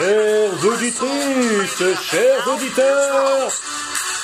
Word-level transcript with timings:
Chères 0.00 0.64
auditrices, 0.64 1.82
chers 2.10 2.48
auditeurs, 2.48 3.52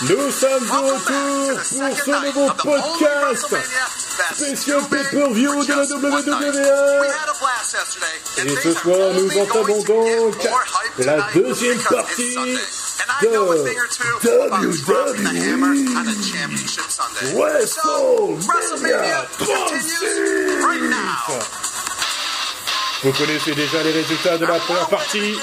nous 0.09 0.31
sommes 0.31 0.65
de 0.65 0.71
retour 0.73 1.53
pour 1.53 1.99
ce 1.99 2.11
nouveau 2.27 2.49
podcast 2.53 3.55
spécial 4.35 4.81
pay-per-view 4.89 5.65
de 5.67 5.73
la 5.73 5.85
WWE. 5.85 7.05
Et 8.39 8.57
ce 8.57 8.73
soir, 8.73 9.13
nous 9.17 9.39
entamons 9.39 9.83
donc 9.83 10.49
la 10.99 11.19
deuxième 11.35 11.83
partie 11.83 12.37
de 13.21 13.29
WWE 13.29 14.17
WrestleMania 17.35 19.27
36. 19.39 20.07
Vous 23.03 23.13
connaissez 23.13 23.55
déjà 23.55 23.83
les 23.83 23.93
résultats 23.93 24.39
de 24.39 24.47
la 24.47 24.59
première 24.59 24.89
partie, 24.89 25.37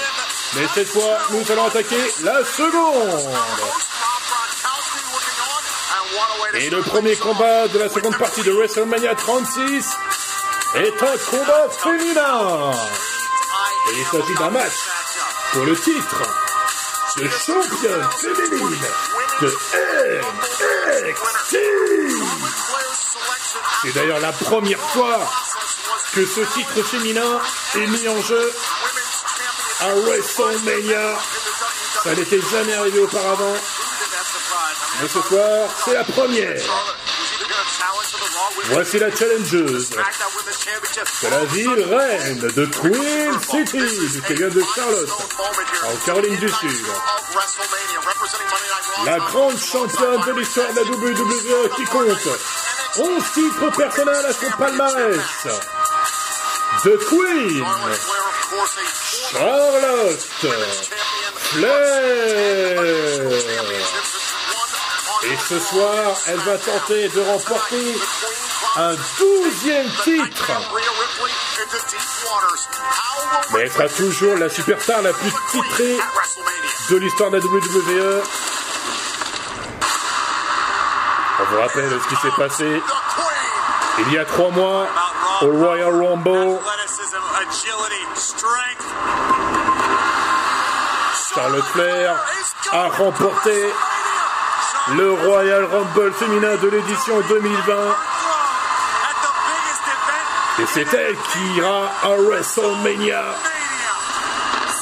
mais 0.56 0.66
cette 0.74 0.88
fois, 0.88 1.18
nous 1.30 1.52
allons 1.52 1.66
attaquer 1.66 1.96
la 2.22 2.44
seconde. 2.44 3.34
Et 6.54 6.70
le 6.70 6.80
premier 6.82 7.16
combat 7.16 7.66
de 7.68 7.78
la 7.78 7.88
seconde 7.88 8.16
partie 8.16 8.42
de 8.42 8.52
WrestleMania 8.52 9.14
36 9.16 9.90
est 10.76 11.02
un 11.02 11.16
combat 11.30 11.68
féminin. 11.70 12.70
Et 13.90 13.98
il 13.98 14.04
s'agit 14.06 14.34
d'un 14.34 14.50
match 14.50 14.72
pour 15.52 15.64
le 15.64 15.76
titre 15.76 16.22
de 17.16 17.28
championne 17.28 18.08
féminine 18.20 18.86
de 19.40 19.46
NXT. 21.06 21.56
C'est 23.82 23.94
d'ailleurs 23.94 24.20
la 24.20 24.32
première 24.32 24.80
fois 24.80 25.18
que 26.14 26.24
ce 26.24 26.40
titre 26.40 26.82
féminin 26.84 27.40
est 27.74 27.86
mis 27.88 28.08
en 28.08 28.22
jeu 28.22 28.52
à 29.84 29.94
WrestleMania. 29.94 31.18
Ça 32.02 32.14
n'était 32.14 32.40
jamais 32.50 32.74
arrivé 32.74 33.00
auparavant. 33.00 33.54
Mais 35.00 35.08
ce 35.08 35.20
soir, 35.20 35.68
c'est 35.84 35.94
la 35.94 36.04
première. 36.04 36.62
Voici 38.64 38.98
la 38.98 39.14
challengeuse 39.14 39.90
de 39.90 41.28
la 41.28 41.44
ville 41.46 41.84
reine 41.94 42.38
de 42.38 42.66
Queen 42.66 43.40
City, 43.40 44.20
qui 44.26 44.34
vient 44.34 44.48
de 44.48 44.62
Charlotte, 44.74 45.10
en 45.84 46.06
Caroline 46.06 46.36
du 46.36 46.48
Sud. 46.48 46.86
La 49.04 49.18
grande 49.18 49.58
championne 49.58 50.20
de 50.26 50.32
l'histoire 50.32 50.72
de 50.72 50.76
la 50.76 50.84
WWE 50.84 51.76
qui 51.76 51.84
compte 51.84 52.28
11 52.96 53.22
titres 53.34 53.76
personnels 53.76 54.26
à 54.26 54.32
son 54.32 54.50
palmarès. 54.58 55.20
The 56.84 56.96
Queen, 57.08 57.64
Charlotte 59.30 60.20
Flair. 61.36 62.82
Et 65.24 65.36
ce 65.48 65.58
soir, 65.58 66.16
elle 66.26 66.38
va 66.38 66.58
tenter 66.58 67.08
de 67.08 67.20
remporter 67.20 67.96
un 68.76 68.94
douzième 69.18 69.88
titre. 70.02 70.50
Mais 73.52 73.60
elle 73.60 73.72
sera 73.72 73.88
toujours 73.88 74.36
la 74.36 74.48
superstar 74.48 75.02
la 75.02 75.12
plus 75.12 75.32
titrée 75.50 75.98
de 76.90 76.96
l'histoire 76.96 77.30
de 77.30 77.38
la 77.38 77.44
WWE. 77.44 78.22
On 81.40 81.44
vous 81.44 81.60
rappelle 81.60 81.90
ce 81.90 82.08
qui 82.08 82.20
s'est 82.20 82.36
passé 82.36 82.82
il 83.98 84.12
y 84.12 84.18
a 84.18 84.24
trois 84.24 84.50
mois 84.50 84.88
au 85.42 85.50
Royal 85.50 86.02
Rumble. 86.02 86.58
Charlotte 91.34 91.64
Flair 91.64 92.16
a 92.72 92.88
remporté 92.88 93.72
le 94.96 95.12
Royal 95.12 95.64
Rumble 95.64 96.12
féminin 96.14 96.56
de 96.56 96.68
l'édition 96.68 97.20
2020. 97.28 97.74
Et 100.60 100.66
c'est 100.66 100.94
elle 100.94 101.16
qui 101.16 101.56
ira 101.56 101.90
à 102.02 102.16
WrestleMania. 102.16 103.24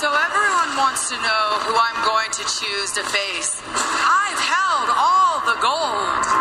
So 0.01 0.09
everyone 0.09 0.77
wants 0.77 1.09
to 1.09 1.17
know 1.17 1.45
who 1.67 1.75
I'm 1.75 2.05
going 2.05 2.31
to 2.31 2.45
choose 2.45 2.93
to 2.93 3.03
face. 3.05 3.63
I've 3.73 4.39
held 4.39 4.91
all 4.91 5.41
the 5.47 5.59
gold 5.61 6.32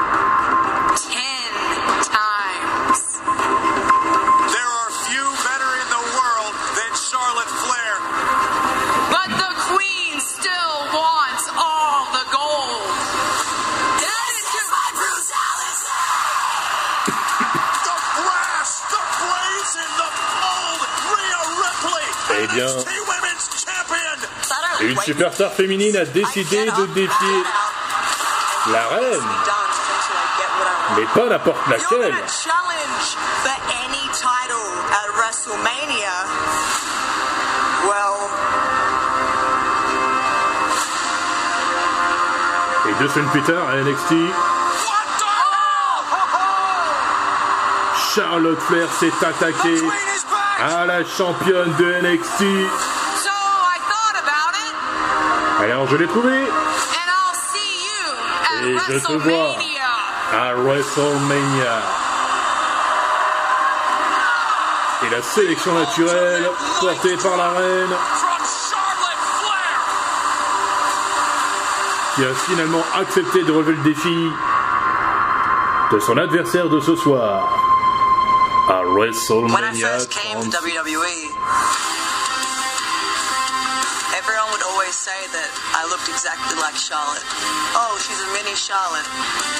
Eh 22.44 22.48
bien. 22.48 22.66
Une 24.80 25.00
superstar 25.02 25.54
féminine 25.54 25.96
a 25.96 26.06
décidé 26.06 26.66
de 26.66 26.86
défier 26.88 27.44
la 28.72 28.88
reine, 28.88 29.24
mais 30.98 31.06
pas 31.14 31.30
n'importe 31.30 31.68
laquelle. 31.68 32.16
Et 42.90 42.94
deux 43.00 43.10
semaines 43.10 43.30
plus 43.30 43.44
tard, 43.44 43.70
à 43.70 43.76
NXT? 43.76 44.14
Charlotte 48.16 48.60
Flair 48.62 48.88
s'est 49.00 49.26
attaquée. 49.26 50.11
À 50.62 50.86
la 50.86 51.04
championne 51.04 51.74
de 51.80 51.86
NXT. 52.02 52.40
so 52.40 53.32
I 53.34 53.78
thought 53.90 54.18
about 54.22 54.54
it, 54.54 54.76
Alors 55.64 55.88
je 55.88 55.96
l'ai 55.96 56.08
trouvée 56.08 56.44
and 56.44 57.10
I'll 57.10 57.36
see 57.36 57.88
you 57.88 58.70
Et 58.70 58.78
je 58.78 59.00
te 59.00 59.14
vois. 59.14 59.56
À 60.34 60.54
WrestleMania. 60.54 61.82
Et 65.04 65.10
la 65.10 65.22
sélection 65.24 65.74
naturelle 65.74 66.50
portée 66.80 67.18
par 67.18 67.38
la 67.38 67.50
reine 67.50 67.96
qui 72.16 72.24
a 72.24 72.34
finalement 72.34 72.84
accepté 73.00 73.44
de 73.44 73.52
relever 73.52 73.74
le 73.74 73.84
défi 73.84 74.32
de 75.92 76.00
son 76.00 76.18
adversaire 76.18 76.70
de 76.70 76.80
ce 76.80 76.96
soir 76.96 77.61
à 78.70 78.86
when 78.86 79.64
I 79.66 79.74
first 79.74 80.12
came 80.12 80.38
to 80.38 80.50
WWE, 80.54 81.18
everyone 84.14 84.50
would 84.54 84.66
always 84.70 84.94
say 84.94 85.18
that 85.34 85.50
I 85.74 85.90
looked 85.90 86.06
exactly 86.06 86.54
like 86.62 86.78
Charlotte. 86.78 87.26
Oh, 87.74 87.98
she's 87.98 88.22
a 88.22 88.30
mini 88.38 88.54
Charlotte. 88.54 89.08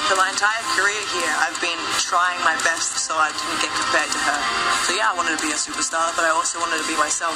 For 0.06 0.14
my 0.14 0.30
entire 0.30 0.62
career 0.78 1.02
here, 1.18 1.34
I've 1.42 1.58
been 1.58 1.78
trying 1.98 2.38
my 2.46 2.54
best 2.62 2.94
so 3.02 3.18
I 3.18 3.34
didn't 3.34 3.58
get 3.58 3.74
compared 3.74 4.06
to 4.06 4.20
her. 4.22 4.40
So 4.86 4.94
yeah, 4.94 5.10
I 5.10 5.14
wanted 5.18 5.34
to 5.34 5.42
be 5.42 5.50
a 5.50 5.58
superstar, 5.58 6.14
but 6.14 6.22
I 6.22 6.30
also 6.30 6.62
wanted 6.62 6.78
to 6.78 6.86
be 6.86 6.94
myself. 6.94 7.34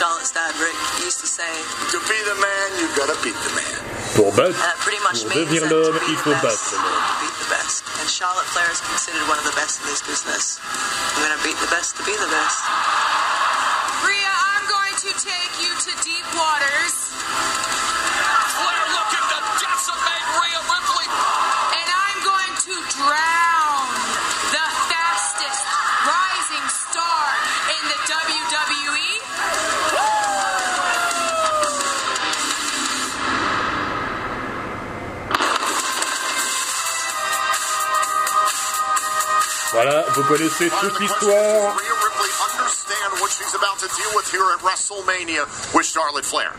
Charlotte's 0.00 0.32
dad, 0.32 0.56
Rick, 0.56 0.76
used 1.04 1.20
to 1.20 1.28
say, 1.28 1.50
To 1.92 1.98
be 2.08 2.18
the 2.24 2.36
man, 2.40 2.66
you 2.80 2.88
gotta 2.96 3.16
beat 3.20 3.36
the 3.36 3.52
man. 3.52 3.76
Pour 4.16 4.32
battre, 4.32 4.56
and 4.56 4.64
that 4.64 4.80
pretty 4.80 5.02
much 5.04 5.28
pour 5.28 5.44
devenir 5.44 5.60
to 5.60 5.68
l'homme, 5.68 5.98
il 6.08 6.16
the 6.16 6.22
faut 6.24 6.38
best, 6.40 6.72
battre 6.72 6.80
l'homme. 6.80 7.63
To. 8.04 8.10
And 8.10 8.12
Charlotte 8.12 8.44
Flair 8.52 8.70
is 8.70 8.80
considered 8.80 9.24
one 9.28 9.38
of 9.38 9.44
the 9.44 9.56
best 9.56 9.80
in 9.80 9.86
this 9.86 10.02
business. 10.04 10.60
I'm 10.60 11.24
gonna 11.24 11.40
beat 11.40 11.56
the 11.56 11.70
best 11.72 11.96
to 11.96 12.04
be 12.04 12.12
the 12.12 12.28
best. 12.28 12.60
Rhea, 14.04 14.28
I'm 14.28 14.64
going 14.68 14.96
to 15.08 15.10
take 15.16 15.52
you 15.56 15.72
to 15.72 15.92
deep 16.04 16.26
waters, 16.36 17.73
Voilà, 39.74 40.04
vous 40.14 40.22
connaissez 40.22 40.70
toute 40.70 41.00
l'histoire. 41.00 41.74
Rhea 41.74 41.94
Ripley 42.04 42.30
understand 42.54 43.10
what 43.20 43.28
she's 43.28 43.54
about 43.56 43.76
to 43.80 43.88
deal 43.88 44.12
with 44.14 44.30
here 44.30 44.46
at 44.54 44.60
WrestleMania 44.62 45.44
with 45.74 45.84
Charlotte 45.84 46.24
Flair. 46.24 46.52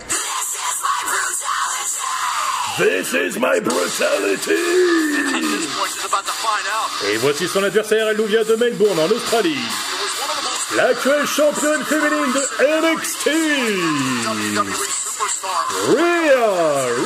This 2.78 3.14
is 3.14 3.40
my 3.40 3.62
brutality. 3.62 4.60
Et 7.06 7.18
voici 7.18 7.48
son 7.48 7.64
adversaire, 7.64 8.10
elle 8.10 8.18
nous 8.18 8.26
vient 8.26 8.44
de 8.44 8.56
Melbourne, 8.56 9.00
en 9.00 9.10
Australie. 9.10 9.64
L'actuelle 10.76 11.26
championne 11.26 11.86
féminine 11.86 12.34
de 12.34 12.44
NXT, 12.92 13.28
WWE 14.28 14.76
superstar 14.76 15.68
Rhea 15.88 16.52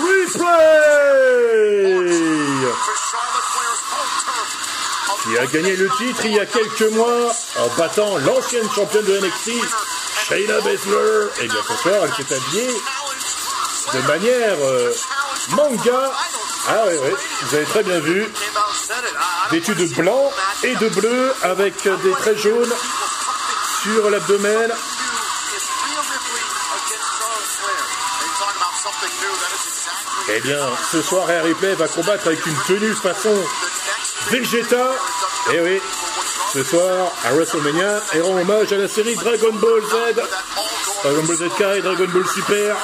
Ripley, 0.10 0.90
to 2.66 2.94
Charlotte 3.12 3.48
Flair's 3.54 3.82
home 3.94 4.14
turf. 4.26 4.70
Qui 5.30 5.38
a 5.38 5.46
gagné 5.46 5.76
le 5.76 5.90
titre 5.98 6.22
il 6.26 6.34
y 6.34 6.40
a 6.40 6.46
quelques 6.46 6.92
mois 6.94 7.32
en 7.60 7.68
battant 7.78 8.18
l'ancienne 8.20 8.68
championne 8.74 9.06
de 9.06 9.20
NXT, 9.20 9.52
Shayna 10.28 10.60
Baszler. 10.62 11.28
Et 11.42 11.48
bien 11.48 11.62
ce 11.68 11.76
soir, 11.76 11.96
elle 12.04 12.14
s'est 12.14 12.34
habillée 12.34 12.74
de 13.94 14.08
manière 14.08 14.58
euh, 14.62 14.94
manga. 15.52 16.12
Ah 16.68 16.84
oui, 16.88 16.94
oui, 17.04 17.10
vous 17.44 17.56
avez 17.56 17.66
très 17.66 17.84
bien 17.84 18.00
vu. 18.00 18.28
Vêtue 19.52 19.76
de 19.76 19.86
blanc 19.96 20.32
et 20.64 20.76
de 20.76 20.90
bleu 20.90 21.34
avec 21.44 21.84
des 21.84 22.12
traits 22.12 22.38
jaunes 22.38 22.74
sur 23.84 24.10
l'abdomen. 24.10 24.72
Eh 30.32 30.42
bien, 30.42 30.60
ce 30.92 31.02
soir, 31.02 31.26
Rhea 31.28 31.42
Ripley 31.42 31.74
va 31.74 31.88
combattre 31.88 32.28
avec 32.28 32.46
une 32.46 32.56
tenue 32.68 32.94
façon 32.94 33.34
Vegeta. 34.28 34.92
Eh 35.52 35.60
oui, 35.62 35.82
ce 36.54 36.64
soir, 36.64 37.12
à 37.26 37.32
WrestleMania, 37.34 38.02
elle 38.14 38.22
rend 38.24 38.40
hommage 38.40 38.72
à 38.74 38.78
la 38.78 38.88
série 38.88 39.16
Dragon 39.16 39.54
Ball 39.54 39.82
Z, 39.82 40.22
Dragon 41.04 41.24
Ball 41.24 41.38
Z 41.38 41.44
Kai, 41.58 41.82
Dragon 41.82 42.08
Ball 42.08 42.28
Super. 42.28 42.76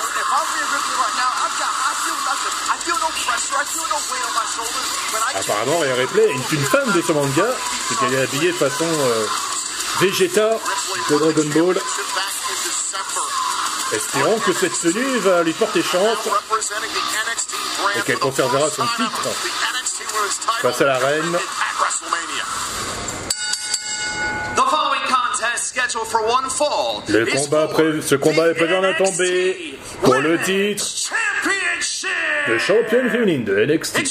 Apparemment, 5.35 5.79
Rhea 5.79 5.95
Ripley 5.95 6.23
est 6.23 6.51
une 6.53 6.65
fan 6.65 6.91
de 6.93 7.01
ce 7.01 7.11
manga, 7.11 7.45
c'est 7.87 7.99
qu'elle 7.99 8.13
est 8.13 8.21
habillée 8.21 8.51
de 8.51 8.57
façon 8.57 8.85
euh, 8.85 9.25
Vegeta 9.99 10.57
de 11.09 11.17
Dragon 11.17 11.49
Ball. 11.53 11.77
Espérons 13.91 14.39
que 14.39 14.53
cette 14.53 14.79
tenue 14.79 15.17
va 15.19 15.43
lui 15.43 15.53
porter 15.53 15.83
chance 15.83 16.17
et 17.95 18.01
qu'elle 18.01 18.19
conservera 18.19 18.69
son 18.69 18.85
titre 18.95 19.29
face 20.61 20.81
à 20.81 20.85
la 20.85 20.97
reine. 20.97 21.37
Le 27.07 27.25
combat 27.25 27.67
pré- 27.67 28.01
ce 28.01 28.15
combat 28.15 28.47
est 28.49 28.53
prévu 28.55 28.75
en 28.75 28.81
NXT 28.83 28.97
tombée 28.97 29.79
pour 30.01 30.15
le 30.15 30.37
titre 30.39 30.85
de 32.47 32.57
championne 32.57 33.09
féminine 33.09 33.43
de 33.43 33.65
NXT. 33.65 34.03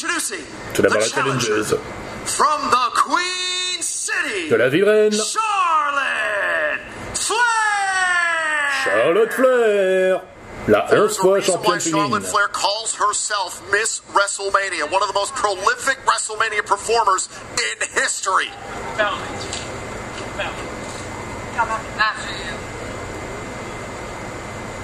Tout 0.74 0.82
d'abord 0.82 0.98
la 1.00 1.06
challengeuse 1.06 1.78
from 2.26 2.70
the 2.70 2.94
Queen 3.06 3.82
City. 3.82 4.48
de 4.50 4.54
la 4.56 4.68
ville 4.68 4.84
reine, 4.84 5.12
Charlotte 5.12 6.80
Flair. 7.14 8.84
Charlotte 8.84 9.32
Flair, 9.32 10.20
la 10.68 10.86
11 10.92 11.16
fois 11.18 11.40
championne 11.40 11.80
féminine. 11.80 12.02
Charlotte 12.08 12.24
Flair 12.24 12.48
calls 12.48 12.94
herself 12.98 13.62
Miss 13.70 14.00
WrestleMania, 14.12 14.90
one 14.90 15.02
of 15.02 15.08
the 15.08 15.14
most 15.14 15.34
prolific 15.34 15.98
WrestleMania 16.06 16.64
performers 16.66 17.28
in 17.58 17.86
history. 18.00 18.48
After 21.56 22.30
you. 22.32 22.54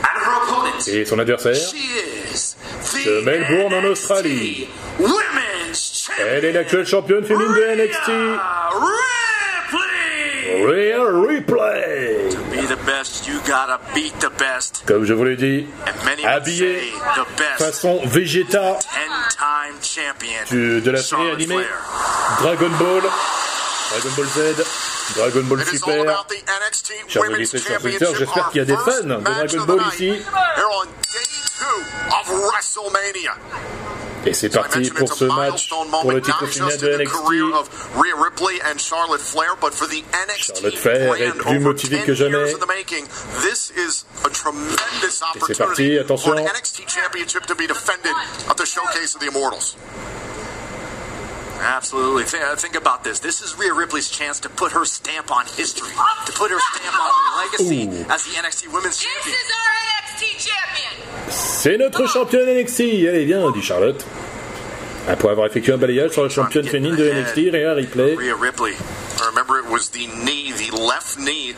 And 0.03 0.17
her 0.25 0.37
opponent. 0.45 0.89
Et 0.89 1.05
son 1.05 1.19
adversaire, 1.19 1.55
She 1.55 1.77
is 2.33 2.55
the 3.05 3.23
Melbourne 3.25 3.75
en 3.75 3.85
Australie. 3.91 4.69
Women's 4.99 6.03
Champion. 6.07 6.27
elle 6.29 6.45
est 6.45 6.53
l'actuelle 6.53 6.87
championne 6.87 7.25
féminine 7.25 7.53
de 7.55 7.85
NXT, 7.85 8.11
Ripley. 9.73 10.65
Rhea 10.65 11.05
Ripley. 11.29 11.70
Comme 14.87 15.05
je 15.05 15.13
vous 15.15 15.25
l'ai 15.25 15.37
dit, 15.37 15.67
best 17.37 17.59
façon 17.59 18.01
Vegeta 18.05 18.79
10-time 18.79 19.77
champion. 19.83 20.31
du- 20.51 20.81
de 20.81 20.91
la 20.91 21.03
série 21.03 21.23
animée. 21.33 21.65
Dragon 22.41 22.69
Ball, 22.79 23.03
Dragon 23.91 24.11
Ball 24.17 24.27
Z, 24.27 24.65
Dragon 25.17 25.43
Ball 25.45 25.59
Super. 25.79 26.05
Chers 27.09 27.23
auditeurs, 27.33 27.61
chers 27.67 27.81
auditeurs, 27.85 28.15
j'espère 28.19 28.51
qu'il 28.51 28.59
y 28.59 28.63
a 28.63 28.65
des 28.65 28.77
fans 28.77 29.03
de 29.03 29.25
Dragon 29.25 29.65
Ball 29.67 29.79
ici. 29.95 30.23
Et 34.27 34.35
c'est 34.35 34.51
parti 34.51 34.79
mentioned 34.81 34.99
pour 34.99 35.09
it's 35.09 35.19
ce 35.19 35.25
a 35.25 35.29
match 35.29 35.49
milestone 35.71 35.91
pour 35.91 36.05
le 36.13 36.21
moment, 36.21 36.21
titre 36.21 36.43
not 36.45 36.51
final 36.51 36.69
just 36.71 36.81
de 36.83 36.93
in 36.93 36.99
the 36.99 37.05
career 37.09 37.45
NXT. 37.49 37.57
of 37.59 37.97
Rhea 37.97 38.15
Ripley 38.17 38.61
and 38.67 38.79
Charlotte 38.79 39.21
Flair, 39.21 39.57
but 39.59 39.73
for 39.73 39.87
the 39.87 40.03
NXT 40.13 40.57
Charlotte 40.61 40.77
Flair 40.77 41.15
est 41.17 41.33
plus 41.39 41.59
motivée 41.59 41.99
10 42.01 42.05
que 42.05 42.13
jamais. 42.15 42.37
years 42.37 42.53
in 42.53 42.61
the 42.61 42.67
making. 42.67 43.07
This 43.41 43.71
is 43.71 44.05
a 44.27 44.29
tremendous 44.29 45.21
parti, 45.21 45.39
opportunity 45.41 45.97
attention. 45.97 46.33
for 46.35 46.39
an 46.39 46.47
NXT 46.47 46.87
championship 46.87 47.47
to 47.47 47.55
be 47.55 47.67
defended 47.67 48.13
at 48.51 48.57
the 48.59 48.67
Showcase 48.67 49.15
of 49.15 49.21
the 49.23 49.29
Immortals. 49.29 49.75
Absolutely. 51.63 52.25
Uh, 52.41 52.57
think 52.57 52.75
about 52.75 53.05
this. 53.05 53.21
This 53.21 53.41
is 53.43 53.55
Rhea 53.59 53.73
Ripley's 53.73 54.09
chance 54.11 54.41
to 54.41 54.49
put 54.49 54.73
her 54.73 54.85
stamp 54.85 55.31
on 55.31 55.45
history, 55.57 55.91
to 56.27 56.33
put 56.33 56.51
her 56.51 56.59
stamp 56.75 56.97
on 56.99 57.13
legacy 57.39 57.87
Ooh. 57.89 58.11
as 58.13 58.25
the 58.25 58.33
NXT 58.37 58.73
Women's 58.73 58.97
This 58.99 59.05
Champion. 59.09 59.35
is 59.37 59.51
our 59.53 59.73
NXT 59.97 60.49
champion. 60.49 61.00
C'est 61.31 61.77
notre 61.79 62.07
championne 62.09 62.49
NXT. 62.59 62.81
Allez, 62.81 63.25
viens, 63.25 63.51
dit 63.53 63.63
Charlotte. 63.63 64.05
Après 65.09 65.29
avoir 65.29 65.47
effectué 65.47 65.73
un 65.73 65.79
balayage 65.79 66.11
sur 66.11 66.23
la 66.23 66.29
championne 66.29 66.67
féminine 66.67 66.97
de 66.97 67.11
NXT, 67.11 67.53
Rhea 67.53 67.75
Ripley. 67.75 68.15
Rhea 68.17 68.35
Ripley. 68.39 68.73
Remember, 69.27 69.59
it 69.59 69.71
was 69.71 69.91
the 69.91 70.07
knee, 70.25 70.53
the 70.53 70.73
left 70.77 71.19
knee 71.19 71.55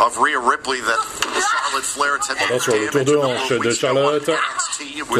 of 0.00 0.18
Rhea 0.18 0.38
Ripley 0.38 0.78
that 0.80 0.98
Charlotte 1.40 1.84
Flair 1.84 2.18
had 2.18 2.36
Attention, 2.36 2.74
le 2.74 2.88
tour 2.88 3.04
de 3.04 3.12
damage 3.12 3.24
a 3.24 3.54
hanche 3.54 3.60
de 3.60 3.70
Charlotte. 3.70 4.24
Tour 4.24 4.34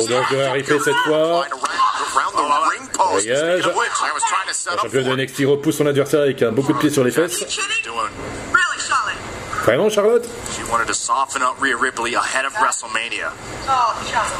de 0.09 0.15
hanche 0.15 0.31
de 0.31 0.37
Rhea 0.37 0.53
Ripley 0.53 0.79
cette 0.85 0.95
fois. 1.07 1.47
To 2.93 3.21
set 3.21 3.65
La 4.71 4.77
championne 4.83 5.17
de. 5.17 5.23
NXT 5.23 5.45
repousse 5.47 5.77
son 5.77 5.87
adversaire 5.87 6.21
avec 6.21 6.43
un 6.43 6.53
beaucoup 6.53 6.73
de 6.73 6.79
pieds 6.79 6.91
sur 6.91 7.05
les 7.05 7.11
fesses. 7.11 7.41
Doing? 7.85 7.97
Really, 8.53 8.81
Charlotte? 8.87 9.17
Vraiment, 9.65 9.91
Charlotte? 9.91 10.29
She 10.67 10.73
wanted 10.73 10.89
to 10.89 10.95
soften 10.95 11.43
up 11.43 11.61
Rhea 11.63 11.77
Ripley 11.77 12.15
ahead 12.15 12.45
of 12.45 12.53
WrestleMania. 12.55 13.31
Charlotte. 14.11 14.35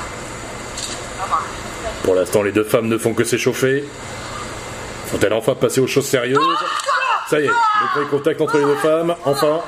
Come 1.19 1.33
on. 1.33 2.03
Pour 2.03 2.17
l'instant, 2.17 2.43
les 2.43 2.51
deux 2.51 2.65
femmes 2.65 2.89
ne 2.89 2.99
font 2.99 3.15
que 3.15 3.23
s'échauffer. 3.23 3.85
Faut-elle 5.07 5.33
enfin 5.33 5.55
passer 5.55 5.81
aux 5.81 5.87
choses 5.87 6.07
sérieuses 6.07 6.41
Ça 7.31 7.39
y 7.39 7.45
est, 7.45 7.47
le 7.47 7.93
premier 7.93 8.07
contact 8.07 8.41
entre 8.41 8.59
les 8.59 8.65
deux 8.65 8.77
femmes, 8.77 9.15
enfin. 9.25 9.61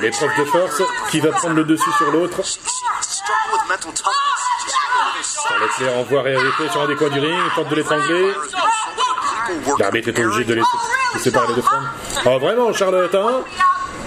L'épreuve 0.00 0.38
de 0.38 0.44
force, 0.44 0.82
qui 1.10 1.20
va 1.20 1.30
prendre 1.30 1.54
le 1.54 1.64
dessus 1.64 1.92
sur 1.96 2.10
l'autre 2.10 2.42
Charlotte 5.48 5.70
Flair 5.70 5.96
envoie 5.96 6.22
Rhea 6.22 6.38
Ripley 6.38 6.68
sur 6.68 6.82
un 6.82 6.88
des 6.88 6.96
coins 6.96 7.08
du 7.08 7.20
ring, 7.20 7.40
tente 7.54 7.70
de 7.70 7.76
l'étrangler. 7.76 8.34
L'arbitre 9.78 10.08
est 10.10 10.18
obligé 10.18 10.44
de 10.44 10.54
laisser 10.54 10.68
de 11.14 11.18
séparer 11.18 11.48
les 11.48 11.54
deux 11.54 11.62
femmes. 11.62 11.90
Oh 12.26 12.38
vraiment, 12.38 12.72
Charlotte, 12.72 13.14
hein 13.14 13.44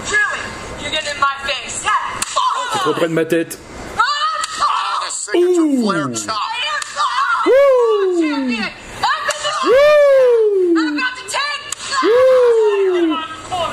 Really? 0.04 0.82
You're 0.82 0.90
getting 0.90 1.10
in 1.10 1.20
my 1.20 1.36
face. 1.46 1.84
C'est 2.72 2.78
trop 2.80 2.92
près 2.92 3.08
de 3.08 3.12
ma 3.12 3.24
tête. 3.24 3.58
Ah. 3.96 4.02
Wouh 5.34 5.92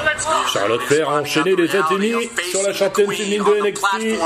Let's 0.05 0.25
go. 0.25 0.31
Charlotte 0.51 0.81
Flair 0.83 1.09
a 1.09 1.21
enchaîné 1.21 1.55
les 1.55 1.75
ennemis 1.75 2.29
sur 2.49 2.63
la 2.63 2.73
championne 2.73 3.11
féminine 3.11 3.43
de 3.43 3.69
NXT. 3.69 4.19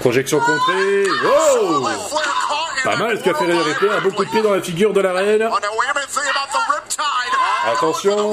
Projection 0.00 0.40
contrée. 0.40 1.04
Wow 1.24 1.88
Pas 2.84 2.96
mal 2.96 3.18
ce 3.18 3.22
qu'a 3.22 3.34
fait 3.34 3.44
Ripley, 3.44 3.90
un 3.90 4.00
beaucoup 4.00 4.24
de 4.24 4.30
pieds 4.30 4.42
dans 4.42 4.54
la 4.54 4.62
figure 4.62 4.92
de 4.92 5.00
la 5.00 5.12
reine. 5.12 5.48
Attention. 7.72 8.32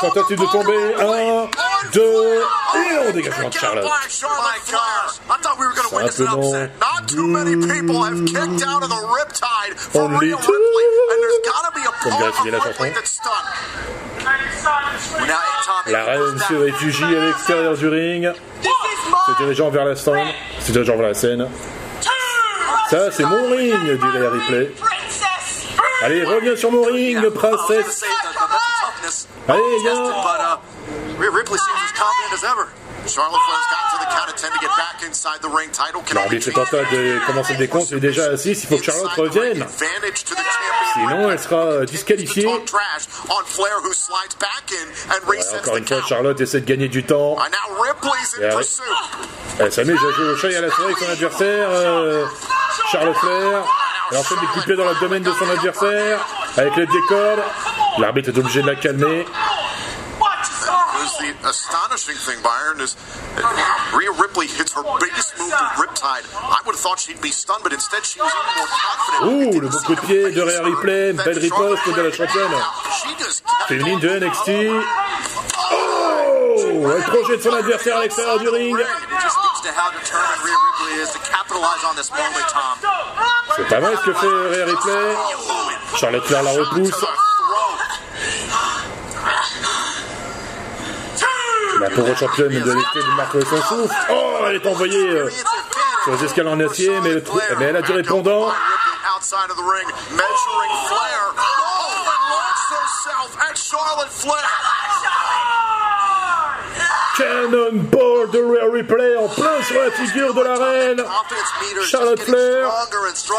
Tentative 0.00 0.38
de 0.38 0.46
tomber. 0.46 0.94
Un, 1.00 1.48
deux, 1.92 2.42
et 2.42 3.08
on 3.08 3.12
dégagement 3.12 3.48
de 3.48 3.54
Charlotte. 3.54 3.84
Simplement 5.90 6.42
Only 9.94 10.34
two. 10.34 10.52
Comme 12.02 12.12
of 12.12 12.36
Sylvie 12.36 12.50
la 12.50 12.58
chanson. 12.58 12.84
La 15.86 16.04
reine 16.04 16.38
se 16.48 16.54
réfugie 16.54 17.04
à 17.04 17.20
l'extérieur 17.26 17.76
du 17.76 17.88
ring, 17.88 18.32
se 19.26 19.32
dirigeant 19.38 19.70
vers 19.70 19.84
la 19.84 19.96
scène. 19.96 20.28
Se 20.60 20.72
dirigeant 20.72 20.96
vers 20.96 21.08
la 21.08 21.14
scène. 21.14 21.48
Ça, 22.90 23.10
c'est 23.10 23.24
mon 23.24 23.48
ring, 23.48 23.72
dit 23.72 24.18
Rhea 24.18 24.30
Ripley. 24.30 24.72
Allez, 26.04 26.22
reviens 26.22 26.54
sur 26.54 26.70
mon 26.70 26.82
ring, 26.84 27.18
princesse. 27.30 28.04
Allez, 29.48 29.60
viens. 29.80 29.94
uh, 29.94 30.58
Rhea 31.18 31.30
Ripley 31.30 31.56
seems 31.56 31.80
as 31.82 31.92
confident 31.98 32.32
as 32.34 32.44
ever. 32.44 32.68
Charlotte 33.06 33.40
Flair's 33.40 33.68
gotten 33.70 33.88
to 33.92 34.04
the 34.04 34.10
count 34.12 34.28
of 34.28 34.36
10 34.36 34.52
to 34.52 34.58
get 34.60 34.70
back 34.76 35.02
inside 35.06 35.40
the 35.40 35.48
ring. 35.48 35.70
Title 35.72 36.02
can 36.04 36.18
only 36.18 36.36
L'arbitre 36.36 36.48
est 36.48 36.58
en 36.58 36.64
train 36.64 36.82
de 36.92 37.26
commencer 37.26 37.52
le 37.54 37.58
décompte, 37.58 37.90
il 37.90 37.96
est 37.96 38.00
déjà 38.00 38.24
à 38.26 38.36
6, 38.36 38.64
il 38.64 38.66
faut 38.66 38.76
que 38.76 38.84
Charlotte 38.84 39.12
revienne. 39.16 39.66
Sinon, 40.92 41.30
elle 41.30 41.38
sera 41.38 41.86
disqualifiée. 41.86 42.46
Ouais, 42.46 42.62
resets 45.26 45.58
encore 45.58 45.76
une 45.78 45.86
fois. 45.86 46.02
Charlotte 46.06 46.40
essaie 46.40 46.60
de 46.60 46.66
gagner 46.66 46.88
du 46.88 47.04
temps. 47.04 47.36
Pursuit. 48.38 48.82
Elle 49.58 49.72
s'amuse 49.72 49.98
à 49.98 50.12
jouer 50.12 50.28
au 50.30 50.36
chat 50.36 50.50
et 50.50 50.56
à 50.56 50.60
la 50.60 50.70
souris 50.70 50.84
avec 50.84 50.98
son 50.98 51.10
adversaire, 51.10 51.68
euh, 51.70 52.26
Charlotte 52.90 53.16
Flair. 53.16 53.64
Coups 54.10 54.56
de 54.56 54.64
pied 54.64 54.76
dans 54.76 54.84
l'abdomen 54.84 55.22
de 55.22 55.32
son 55.32 55.48
adversaire, 55.48 56.18
avec 56.56 56.76
le 56.76 56.86
décor. 56.86 57.38
L'arbitre 57.98 58.30
est 58.30 58.38
obligé 58.38 58.62
de 58.62 58.66
la 58.66 58.74
calmer. 58.76 59.24
Because 61.04 61.18
the 61.18 61.48
astonishing 61.48 62.16
thing, 62.16 62.40
Byron, 62.42 62.80
is 62.80 62.94
that 63.36 63.92
Rhea 63.92 64.10
Ripley 64.12 64.46
hits 64.46 64.72
her 64.72 64.82
biggest 64.98 65.36
move 65.38 65.50
to 65.50 65.64
Riptide. 65.76 66.24
I 66.32 66.60
would 66.64 66.74
have 66.74 66.80
thought 66.80 66.98
she'd 66.98 67.20
be 67.20 67.30
stunned, 67.30 67.62
but 67.62 67.72
instead 67.72 68.04
she 68.04 68.20
was 68.20 68.32
even 68.32 68.54
more 68.56 68.70
confident. 68.72 69.54
Ouh, 69.54 69.60
le 69.60 69.68
beau 69.68 69.78
coup 69.84 69.94
de 69.94 70.00
pied 70.00 70.32
de 70.32 70.40
Rhea 70.42 70.62
Ripley, 70.62 71.12
belle 71.12 71.38
riposte 71.38 71.88
de 71.94 72.02
la 72.02 72.10
championne 72.10 72.54
féminine 73.68 74.00
de 74.00 74.08
NXT. 74.08 74.50
Oh 75.72 76.90
Elle 76.96 77.02
projette 77.04 77.42
son 77.42 77.52
adversaire 77.52 77.98
à 77.98 78.00
l'extérieur 78.02 78.38
du 78.38 78.48
ring. 78.48 78.76
It 78.78 78.86
just 79.20 79.36
speaks 79.36 79.60
to 79.62 79.72
how 79.76 79.90
determined 79.92 80.40
Rhea 80.42 80.56
Ripley 80.56 81.02
is 81.02 81.10
to 81.12 81.18
capitalize 81.20 81.84
on 81.84 81.96
this 81.96 82.10
moment, 82.10 82.48
Tom. 82.48 82.78
C'est 83.56 83.68
pas 83.68 83.80
mal 83.80 83.96
ce 83.96 84.04
que 84.04 84.12
fait 84.14 84.26
Rhea 84.26 84.64
Ripley. 84.64 85.16
Charlotte 85.96 86.24
Flair 86.24 86.42
la 86.42 86.50
repousse. 86.52 87.04
La 91.80 91.90
pauvre 91.90 92.16
championne 92.16 92.48
de 92.48 92.72
NXT 92.72 92.94
lui 92.94 93.14
marque 93.16 93.42
son 93.42 93.62
souffle. 93.62 93.94
Oh, 94.10 94.38
elle 94.48 94.56
est 94.56 94.66
envoyée 94.66 95.08
euh, 95.08 95.30
sur 96.02 96.12
les 96.12 96.24
escaliers 96.24 96.48
en 96.48 96.60
acier, 96.60 97.00
mais, 97.00 97.22
elle 97.60 97.76
a 97.76 97.82
du 97.82 97.92
répondant 97.92 98.50
and 102.06 102.22
launched 102.30 102.70
herself 102.72 103.36
at 103.40 103.54
Charlotte 103.56 104.10
Flair. 104.10 104.48
Cannonball 107.34 108.30
de 108.30 108.38
Rhea 108.38 108.70
Ripley 108.72 109.16
en 109.16 109.28
plein 109.28 109.62
sur 109.62 109.82
la 109.82 109.90
figure 109.90 110.34
de 110.34 110.42
la 110.42 110.54
reine. 110.54 111.04
Charlotte 111.84 112.20
Flair. 112.20 112.68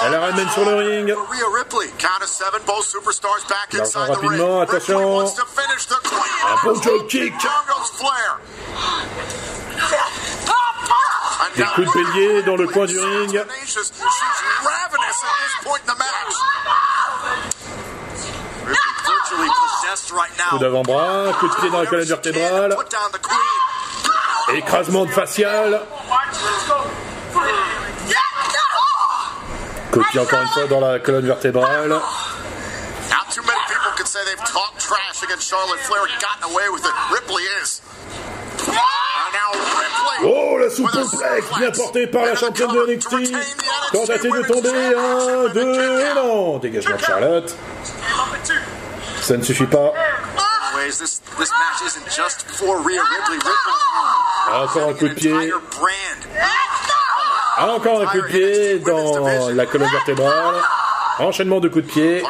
Elle 0.03 0.11
la 0.11 0.19
ramène 0.19 0.49
sur 0.49 0.65
le 0.65 0.75
ring. 0.75 1.13
For 1.13 1.27
Rhea 1.29 1.47
Ripley. 1.57 1.87
Count 1.97 2.21
of 2.21 2.27
seven, 2.27 2.61
both 2.65 2.85
superstars 2.85 3.47
back 3.47 3.73
L'argent 3.73 3.85
inside 3.85 4.15
the 4.15 4.19
ring. 4.19 4.41
rapidement, 4.41 4.61
attention. 4.61 5.19
Un 5.21 6.63
bon 6.63 6.79
drop 6.79 7.07
kick. 7.07 7.33
Des 11.55 11.63
coups 11.63 11.87
de 11.87 12.03
bélier 12.03 12.43
dans 12.43 12.57
le 12.57 12.67
coin 12.67 12.85
du 12.85 12.99
ring. 12.99 13.41
Coup 20.49 20.59
d'avant-bras, 20.59 21.33
coup 21.39 21.47
de 21.47 21.55
pied 21.55 21.69
dans 21.69 21.79
la 21.79 21.85
colonne 21.87 22.05
vertébrale, 22.05 22.75
Put 22.75 22.89
down 22.89 23.11
the 23.11 23.21
queen. 23.21 23.65
Écrasement 24.53 25.05
de 25.05 25.11
facial. 25.11 25.81
Pied 30.11 30.19
encore 30.19 30.41
une 30.41 30.47
fois 30.49 30.67
dans 30.67 30.79
la 30.81 30.99
colonne 30.99 31.25
vertébrale. 31.25 31.89
Not 31.89 32.01
too 33.31 33.41
many 33.43 33.59
people 33.67 33.91
can 33.97 34.05
say 34.05 34.19
they've 34.25 34.37
talked 34.37 34.79
trash 34.79 35.23
against 35.23 35.49
Charlotte 35.49 35.79
Flair 35.79 36.03
and 36.03 36.21
gotten 36.21 36.51
away 36.51 36.67
with 36.73 36.83
it. 36.83 36.91
Ripley 37.13 37.43
is. 37.61 37.81
And 38.67 39.31
now 39.33 39.51
Ripley. 39.53 40.17
Oh, 40.23 40.57
la 40.57 40.69
souplex 40.69 41.57
bien 41.57 41.71
portée 41.71 42.07
par 42.07 42.25
la 42.25 42.35
championne 42.35 42.73
de 42.73 42.93
NXT. 42.93 43.33
Tentative 43.93 44.35
de 44.35 44.41
tomber, 44.43 44.95
un, 44.97 45.53
deux, 45.53 46.01
et 46.01 46.13
non. 46.15 46.57
Dégagement 46.57 46.97
de 46.97 47.01
Charlotte. 47.01 47.55
Ça 49.21 49.37
ne 49.37 49.43
suffit 49.43 49.65
pas. 49.65 49.93
Encore 54.65 54.89
un 54.89 54.93
coup 54.93 55.07
de 55.07 55.13
pied. 55.13 55.53
Encore 57.57 58.01
un 58.01 58.05
coup 58.07 58.21
de 58.21 58.27
pied 58.27 58.79
dans 58.79 59.27
la 59.53 59.65
colonne 59.67 59.91
vertébrale. 59.91 60.55
Enchaînement 61.19 61.59
de 61.59 61.69
coups 61.69 61.85
de 61.85 61.91
pied. 61.91 62.23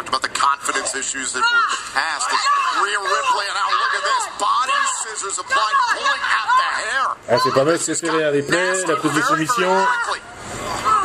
Ah, 7.27 7.37
c'est 7.41 7.53
pas 7.53 7.63
mal 7.63 7.79
ce 7.79 7.91
que 7.93 8.07
Rhea 8.07 8.29
Ripley. 8.29 8.85
La 8.85 8.95
prise 8.97 9.13
de 9.13 9.21
soumission 9.21 9.87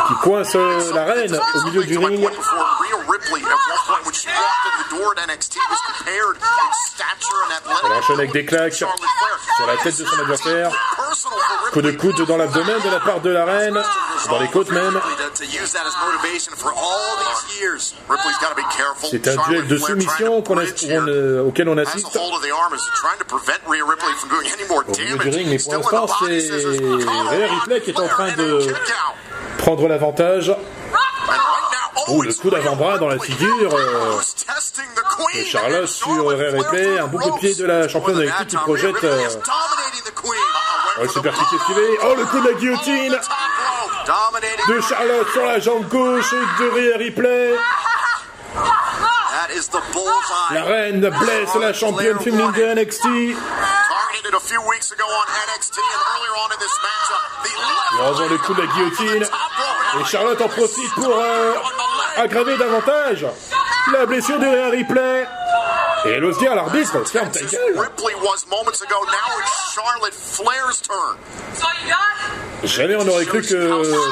qui 0.09 0.15
coince 0.23 0.55
euh, 0.57 0.93
la 0.93 1.05
reine 1.05 1.41
au 1.55 1.63
milieu 1.63 1.85
du 1.85 1.97
ring. 1.99 2.29
Elle 7.85 7.93
enchaîne 7.93 8.19
avec 8.19 8.33
des 8.33 8.45
claques 8.45 8.75
sur 8.75 8.89
la 9.67 9.77
tête 9.77 9.97
de 9.97 10.05
son 10.05 10.19
adversaire. 10.21 10.71
Coup 11.73 11.83
de 11.83 11.91
coude 11.93 12.27
dans 12.27 12.37
l'abdomen 12.37 12.81
de 12.85 12.91
la 12.91 13.01
part 13.01 13.21
de 13.21 13.31
la 13.31 13.45
reine. 13.45 13.81
Dans 14.29 14.41
les 14.41 14.49
côtes 14.49 14.71
même. 14.71 15.01
C'est 19.11 19.29
un 19.29 19.37
duel 19.49 19.67
de 19.67 19.77
soumission 19.79 20.43
qu'on 20.43 20.59
a- 20.59 20.63
on, 20.65 21.09
euh, 21.09 21.43
auquel 21.45 21.69
on 21.69 21.79
assiste. 21.79 22.07
Au 24.89 24.93
milieu 24.99 25.17
du 25.19 25.29
ring, 25.37 25.49
mais 25.49 25.59
pour 25.59 25.73
l'instant, 25.75 26.07
c'est 26.29 26.51
Rhea 27.31 27.47
Ripley 27.55 27.81
qui 27.83 27.91
est 27.91 28.01
en 28.01 28.09
train 28.09 28.33
de-. 28.33 28.67
Prendre 29.59 29.89
l'avantage. 29.89 30.55
Le 32.09 32.33
coup 32.35 32.51
d'avant-bras 32.51 32.99
dans 32.99 33.09
la 33.09 33.19
figure, 33.19 33.73
euh, 33.75 34.19
Charlotte 35.45 35.87
sur 35.87 36.27
Rhea 36.29 36.51
Ripley. 36.51 36.99
Un 36.99 37.07
bon 37.07 37.19
coup 37.19 37.31
de 37.31 37.39
pied 37.39 37.55
de 37.55 37.65
la 37.67 37.89
championne 37.89 38.17
avec 38.19 38.49
qui 38.49 38.57
projette. 38.57 39.05
Euh, 39.05 39.29
Oh, 40.99 41.07
c'est 41.13 41.23
percuté 41.23 41.57
esquivé. 41.57 41.99
Oh, 42.03 42.15
le 42.17 42.25
coup 42.27 42.41
de 42.41 42.49
la 42.49 42.55
guillotine 42.55 43.19
de 44.69 44.81
Charlotte 44.81 45.31
sur 45.33 45.47
la 45.47 45.59
jambe 45.61 45.89
gauche 45.89 46.31
de 46.33 46.71
Rhea 46.71 46.97
Ripley. 46.99 47.55
La 50.51 50.65
reine 50.65 51.01
blesse 51.01 51.55
la 51.61 51.73
championne 51.73 52.19
féminine 52.19 52.53
de 52.53 52.75
NXT. 52.75 53.05
Ago 58.01 58.23
on 58.23 58.29
le 58.29 58.39
coup 58.39 58.55
de 58.55 58.63
la 58.63 58.67
guillotine. 58.67 59.27
Et 60.01 60.05
Charlotte 60.05 60.41
en 60.41 60.49
profite 60.49 60.95
pour 60.95 61.15
euh, 61.17 61.55
aggraver 62.17 62.57
davantage 62.57 63.27
la 63.93 64.07
blessure 64.07 64.39
de 64.39 64.71
Ripley. 64.71 65.27
Et 66.05 66.11
elle 66.11 66.25
ose 66.25 66.39
dire 66.39 66.53
à 66.53 66.55
l'arbitre, 66.55 67.07
ferme 67.07 67.31
ta 67.31 67.41
gueule. 67.41 67.79
Ripley 67.79 68.15
was 68.23 68.47
moments 68.49 68.81
ago. 68.81 68.97
Now 69.07 69.39
it's 69.39 69.75
Charlotte 69.75 70.15
Flair's 70.15 70.81
turn. 70.81 71.17
Jamais 72.65 72.97
on 72.97 73.09
aurait 73.09 73.25
cru 73.27 73.41
que 73.43 73.47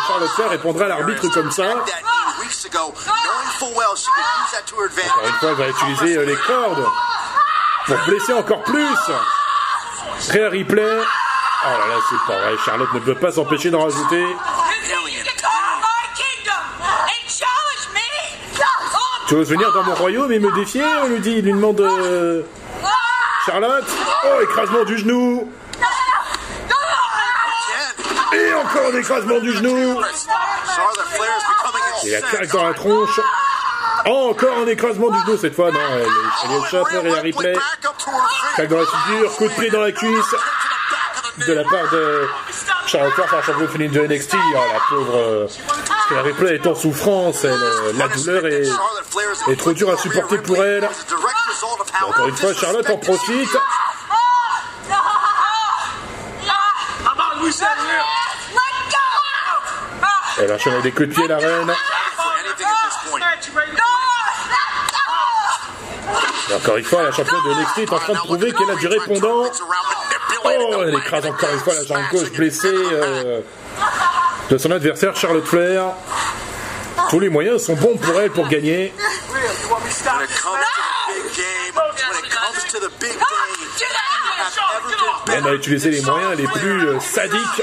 Charlotte 0.07 0.31
Flair 0.35 0.51
répondrait 0.51 0.87
à 0.87 0.89
l'arbitre 0.89 1.29
comme 1.29 1.51
ça. 1.51 1.65
Encore 1.65 2.97
une 5.27 5.33
fois, 5.35 5.49
elle 5.51 5.55
va 5.55 5.69
utiliser 5.69 6.17
euh, 6.19 6.25
les 6.25 6.37
cordes 6.37 6.85
pour 7.87 7.97
blesser 8.07 8.33
encore 8.33 8.63
plus. 8.65 8.97
Rhea 10.31 10.49
Ripley. 10.49 10.83
Oh 10.83 11.69
là 11.69 11.87
là, 11.89 11.95
c'est 12.09 12.33
pas 12.33 12.39
vrai. 12.41 12.57
Charlotte 12.65 12.93
ne 12.95 13.01
peut 13.01 13.15
pas 13.15 13.33
s'empêcher 13.33 13.71
d'en 13.71 13.83
rajouter. 13.83 14.25
Tu 19.29 19.35
oses 19.35 19.51
venir 19.51 19.71
dans 19.75 19.83
mon 19.83 19.95
royaume 19.95 20.33
et 20.33 20.39
me 20.39 20.51
défier 20.55 20.83
On 21.03 21.09
lui 21.09 21.21
dit, 21.21 21.35
il 21.37 21.45
lui 21.45 21.53
demande 21.53 21.79
euh, 21.83 22.43
Charlotte? 23.45 23.85
Oh, 24.25 24.41
écrasement 24.43 24.85
du 24.85 24.97
genou. 24.97 25.53
Et 28.33 28.55
encore 28.55 28.91
un 28.91 28.99
écrasement 28.99 29.39
du 29.41 29.53
genou. 29.53 30.01
Et 32.07 32.11
la 32.11 32.21
claque 32.23 32.53
dans 32.53 32.65
la 32.65 32.73
tronche. 32.73 33.21
Encore 34.07 34.59
un 34.65 34.67
écrasement 34.67 35.11
du 35.11 35.21
genou 35.21 35.37
cette 35.37 35.55
fois. 35.55 35.73
Non, 35.73 35.79
elle, 35.93 36.07
elle 36.45 36.57
échappe, 36.65 36.89
to 36.89 37.07
her 37.07 37.23
feet. 37.23 37.59
Claque 38.55 38.69
dans 38.69 38.79
la 38.79 38.87
figure, 38.87 39.37
coup 39.37 39.49
de 39.49 39.53
pied 39.61 39.71
dans 39.71 39.83
la 39.83 39.93
cuisse 39.93 40.35
de 41.47 41.53
la 41.53 41.65
part 41.65 41.91
de 41.93 42.29
Charlotte 42.87 43.13
Flair, 43.13 43.29
la 43.31 43.43
championne 43.43 43.69
féminine 43.69 43.93
de 43.93 44.07
NXT. 44.07 44.35
Oh, 44.35 44.59
la 44.73 44.81
pauvre 44.89 45.49
Rhea 46.09 46.23
Ripley 46.23 46.55
est 46.55 46.67
en 46.67 46.75
souffrance. 46.75 47.45
Elle, 47.45 47.51
euh, 47.53 47.93
la 47.97 48.09
douleur 48.09 48.47
est, 48.47 49.57
trop 49.57 49.73
dure 49.73 49.91
à 49.91 49.97
supporter 49.97 50.39
pour 50.39 50.63
elle. 50.65 50.89
Encore 52.03 52.29
une 52.29 52.37
fois, 52.37 52.55
Charlotte 52.55 52.89
en 52.91 52.97
profite. 52.97 53.59
Elle 60.41 60.53
enchaîne 60.53 60.81
des 60.83 60.93
coups 60.93 61.09
de 61.09 61.15
pied, 61.15 61.27
la 61.27 61.39
reine. 61.39 61.75
Et 66.51 66.55
encore 66.55 66.77
une 66.77 66.85
fois, 66.85 67.03
la 67.03 67.13
championne 67.13 67.43
de 67.45 67.61
NXT 67.61 67.79
est 67.79 67.93
en 67.93 67.99
train 67.99 68.13
de 68.15 68.19
prouver 68.19 68.53
qu'elle 68.53 68.71
a 68.71 68.77
du 68.77 68.87
répondant. 68.87 69.45
Oh, 70.45 70.83
elle 70.87 70.95
écrase 70.95 71.27
encore 71.27 71.51
une 71.53 71.59
fois 71.59 71.75
la 71.75 71.85
jambe 71.85 72.05
gauche 72.11 72.33
blessée 72.33 72.69
euh, 72.73 73.41
de 74.51 74.59
son 74.59 74.71
adversaire 74.71 75.15
Charlotte 75.17 75.45
Flair. 75.45 75.85
Tous 77.11 77.21
les 77.21 77.29
moyens 77.29 77.63
sont 77.65 77.75
bons 77.75 77.97
pour 77.97 78.21
elle 78.21 78.31
pour 78.31 78.49
gagner. 78.49 78.93
Elle 85.33 85.47
a 85.47 85.55
utilisé 85.55 85.91
les 85.91 86.01
moyens 86.03 86.37
les 86.37 86.47
plus 86.47 86.89
euh, 86.89 87.01
sadiques. 87.01 87.63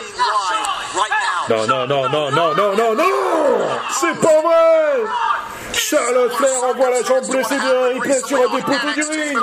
Non, 1.50 1.68
non, 1.68 1.88
non, 1.88 2.10
non, 2.10 2.32
non, 2.32 2.56
non, 2.56 2.75
non, 2.75 2.96
non 2.96 3.04
C'est 4.00 4.20
pas 4.20 4.42
vrai 4.42 5.04
Charlotte 5.74 6.34
Flair 6.34 6.63
envoie 6.63 6.89
la 6.89 7.04
jambe 7.04 7.27
blessée 7.30 7.58
de 7.60 7.94
Ripley 7.94 8.20
sur 8.25 8.38
un 8.38 8.50
poteaux 8.50 8.72
du 8.96 9.04
ring. 9.04 9.38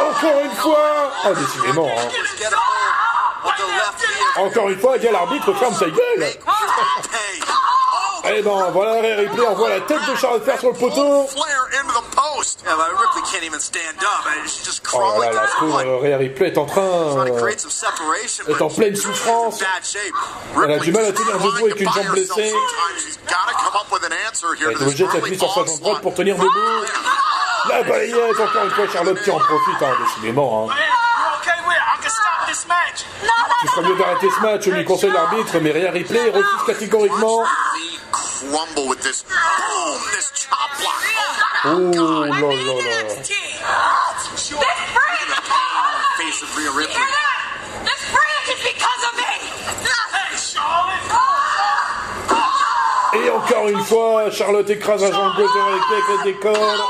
Encore 0.00 0.40
une 0.44 0.50
fois 0.52 1.12
Ah, 1.24 1.32
décidément, 1.34 1.88
hein. 1.88 2.08
Encore 4.36 4.68
une 4.68 4.78
fois, 4.78 4.96
il 4.96 5.02
y 5.04 5.08
a 5.08 5.12
l'arbitre, 5.12 5.52
ferme 5.54 5.74
sa 5.74 5.86
gueule 5.86 6.18
Pay. 6.18 6.38
Eh 8.30 8.42
ben, 8.42 8.70
voilà, 8.72 9.00
Rhea 9.00 9.16
Ripley 9.16 9.46
envoie 9.46 9.68
la 9.70 9.80
tête 9.80 10.00
de 10.08 10.14
Charlotte 10.16 10.42
Flair 10.42 10.58
sur 10.58 10.68
le 10.70 10.74
poteau. 10.74 11.28
Just 14.64 14.82
Oh 14.92 15.20
là 15.20 15.32
là, 15.32 15.46
pauvre. 15.58 16.00
Rhea 16.00 16.16
Ripley 16.16 16.48
est 16.48 16.58
en 16.58 16.66
train... 16.66 16.82
Euh, 16.82 17.46
est 18.48 18.62
en 18.62 18.68
pleine 18.68 18.96
souffrance. 18.96 19.62
Elle 20.62 20.72
a 20.72 20.78
du 20.78 20.92
mal 20.92 21.06
à 21.06 21.12
tenir 21.12 21.38
debout 21.38 21.66
avec 21.66 21.80
une 21.80 21.90
jambe 21.90 22.08
blessée. 22.08 22.52
She's 22.98 23.18
gotta 23.26 23.54
come 23.56 23.74
up 23.74 23.92
with 23.92 24.04
an 24.04 24.14
answer 24.28 24.54
here 24.58 24.70
Elle 24.70 24.76
est 24.76 24.82
obligée 24.82 25.06
de 25.06 25.10
s'appuyer 25.10 25.38
sur 25.38 25.54
sa 25.54 25.64
jambe 25.64 25.80
droite 25.80 26.02
pour 26.02 26.14
tenir 26.14 26.36
debout. 26.36 26.50
La 27.68 27.82
balayette, 27.82 28.40
encore 28.40 28.64
une 28.64 28.70
fois, 28.70 28.88
Charlotte 28.92 29.22
qui 29.22 29.30
en 29.30 29.38
profite, 29.38 29.82
hein, 29.82 29.96
décidément. 30.04 30.70
Hein. 30.70 30.74
Match. 32.68 33.04
Il 33.64 33.70
serait 33.70 33.88
mieux 33.88 33.96
d'arrêter 33.96 34.28
ce 34.30 34.40
match, 34.40 34.66
lui 34.66 34.84
conseille 34.84 35.10
l'arbitre, 35.12 35.58
mais 35.60 35.72
Rhea 35.72 35.90
Ripley 35.90 36.30
refuse 36.30 36.64
catégoriquement. 36.66 37.42
The 37.42 37.98
crumble 38.12 38.88
with 38.88 39.00
this 39.00 39.24
boom, 39.24 40.00
this 40.14 40.30
chop 40.34 40.70
block. 40.78 41.02
Oh 41.64 41.68
là 41.68 42.28
là 42.28 42.40
là. 42.40 42.54
NXT. 43.02 43.28
This 43.28 44.54
brand, 44.54 45.30
Face 46.18 46.42
of 46.42 46.56
Rhea 46.56 46.70
Ripley. 46.70 46.94
hear 46.94 47.06
that? 47.06 47.40
This 47.84 48.02
brand 48.12 48.44
is 48.52 48.60
because 48.62 49.02
of 49.08 49.16
me. 49.16 49.32
Hey, 50.14 50.36
Charlotte. 50.38 50.98
Et 53.14 53.30
encore 53.30 53.68
une 53.68 53.84
fois, 53.84 54.30
Charlotte 54.30 54.70
écrase 54.70 55.00
jambe 55.00 55.34
gauche 55.36 55.50
de 55.52 55.60
avec 56.12 56.24
des 56.24 56.34
cordes. 56.40 56.82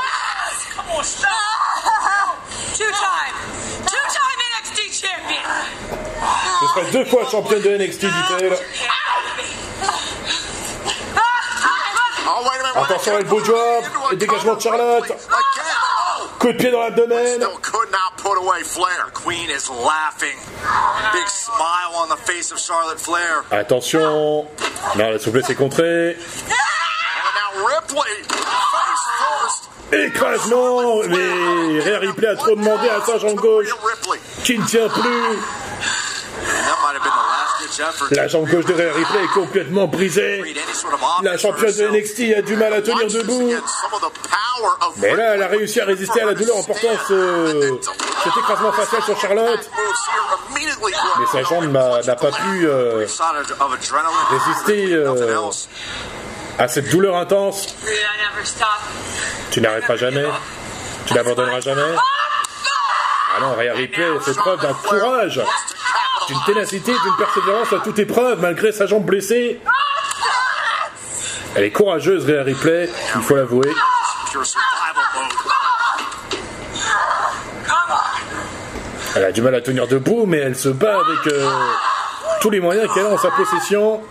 Deux 6.93 7.05
fois 7.05 7.25
championne 7.31 7.63
de 7.63 7.77
NXT, 7.77 8.03
wait 8.05 8.11
a 12.75 12.81
Attention, 12.81 13.13
minute. 13.13 13.27
elbow 13.27 13.41
drop, 13.41 13.85
Into 13.85 14.07
a 14.09 14.13
et 14.13 14.17
dégagement 14.17 14.55
de 14.55 14.61
Charlotte. 14.61 15.13
Coup 16.39 16.53
de 16.53 16.59
pied 16.59 16.71
dans 16.71 16.81
l'abdomen. 16.83 17.35
Still 17.41 17.59
could 17.61 17.91
not 17.91 18.17
put 18.17 18.37
away 18.39 18.63
Flair. 18.63 19.11
Queen 19.13 19.51
is 19.51 19.69
laughing. 19.69 20.37
Big 21.13 21.29
smile 21.29 21.95
on 21.97 22.09
the 22.09 22.17
face 22.17 22.53
of 22.53 22.59
Charlotte 22.61 23.01
Flair. 23.01 23.45
Attention. 23.51 24.47
Non, 24.97 25.11
la 25.11 25.19
souplesse 25.19 25.51
est 25.51 25.57
contrée. 25.57 26.11
And 26.15 27.35
now 27.35 27.67
Ripley, 27.67 28.23
face 28.29 29.07
first. 29.19 29.69
Écrasement. 29.93 31.03
Mais 31.09 31.81
Rhea 31.81 31.99
Ripley 31.99 32.29
a 32.29 32.37
trop 32.37 32.55
demandé 32.55 32.89
à 32.89 33.01
sa 33.05 33.19
jambe 33.19 33.35
gauche, 33.37 33.69
qui 34.45 34.59
ne 34.59 34.65
tient 34.65 34.89
plus. 34.89 35.01
And 35.01 36.65
that 36.65 36.79
might 36.83 36.95
have 36.95 37.03
been 37.03 37.11
the 37.11 37.17
last 37.17 37.59
ditch 37.59 37.68
effort. 37.68 37.68
La 38.11 38.29
jambe 38.29 38.49
gauche 38.49 38.65
de 38.65 38.75
Rhea 38.75 38.93
Ripley 38.93 39.25
est 39.25 39.35
complètement 39.35 39.87
brisée. 39.87 40.55
La 41.23 41.37
championne 41.37 41.73
de. 41.73 41.89
NXT 41.89 42.39
a 42.39 42.43
du 42.43 42.57
mal 42.57 42.73
à 42.73 42.83
tenir 42.83 43.07
debout. 43.07 43.53
Mais 44.97 45.15
là, 45.15 45.35
elle 45.35 45.43
a 45.43 45.49
réussi 45.49 45.81
à 45.81 45.85
résister 45.85 46.21
à 46.21 46.27
la 46.27 46.35
douleur 46.35 46.57
en 46.57 46.63
portant 46.63 46.89
ce, 47.07 47.79
cet 48.25 48.37
écrasement 48.37 48.73
facial 48.73 49.03
sur 49.03 49.21
Charlotte. 49.21 49.71
Mais 50.55 51.27
sa 51.33 51.43
jambe 51.43 51.67
n'a 51.67 52.17
pas 52.17 52.31
pu 52.31 52.67
euh, 52.67 53.07
résister 54.31 54.93
euh, 54.93 55.51
à 56.59 56.69
cette 56.69 56.91
douleur 56.91 57.17
intense. 57.17 57.77
Tu 59.51 59.61
n'arrêteras 59.61 59.97
jamais. 59.97 60.27
Tu 61.07 61.15
n'abandonneras 61.15 61.61
jamais. 61.61 61.95
Ah 63.37 63.41
non, 63.41 63.55
Rhea 63.55 63.73
Ripley 63.73 64.05
fait 64.21 64.35
preuve 64.35 64.61
d'un 64.61 64.75
courage, 64.75 65.41
d'une 66.29 66.45
ténacité, 66.45 66.93
d'une 66.93 67.17
persévérance 67.17 67.73
à 67.73 67.79
toute 67.79 67.99
épreuve, 67.99 68.41
malgré 68.41 68.71
sa 68.71 68.87
jambe 68.87 69.05
blessée. 69.05 69.61
Elle 71.55 71.65
est 71.65 71.71
courageuse, 71.71 72.27
Rhea 72.27 72.43
Ripley, 72.43 72.89
il 73.17 73.23
faut 73.23 73.35
l'avouer. 73.35 73.71
Elle 79.17 79.25
a 79.25 79.33
du 79.33 79.43
mal 79.43 79.55
à 79.55 79.61
tenir 79.61 79.89
debout, 79.89 80.27
mais 80.27 80.39
elle 80.39 80.55
se 80.55 80.69
bat 80.69 81.01
avec 81.01 81.33
euh, 81.33 81.51
tous 82.41 82.51
les 82.51 82.61
moyens 82.61 82.93
qu'elle 82.93 83.07
a 83.07 83.09
en 83.09 83.19
sa 83.19 83.31
possession. 83.31 84.03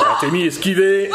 Artemis 0.00 0.46
esquivé, 0.46 1.10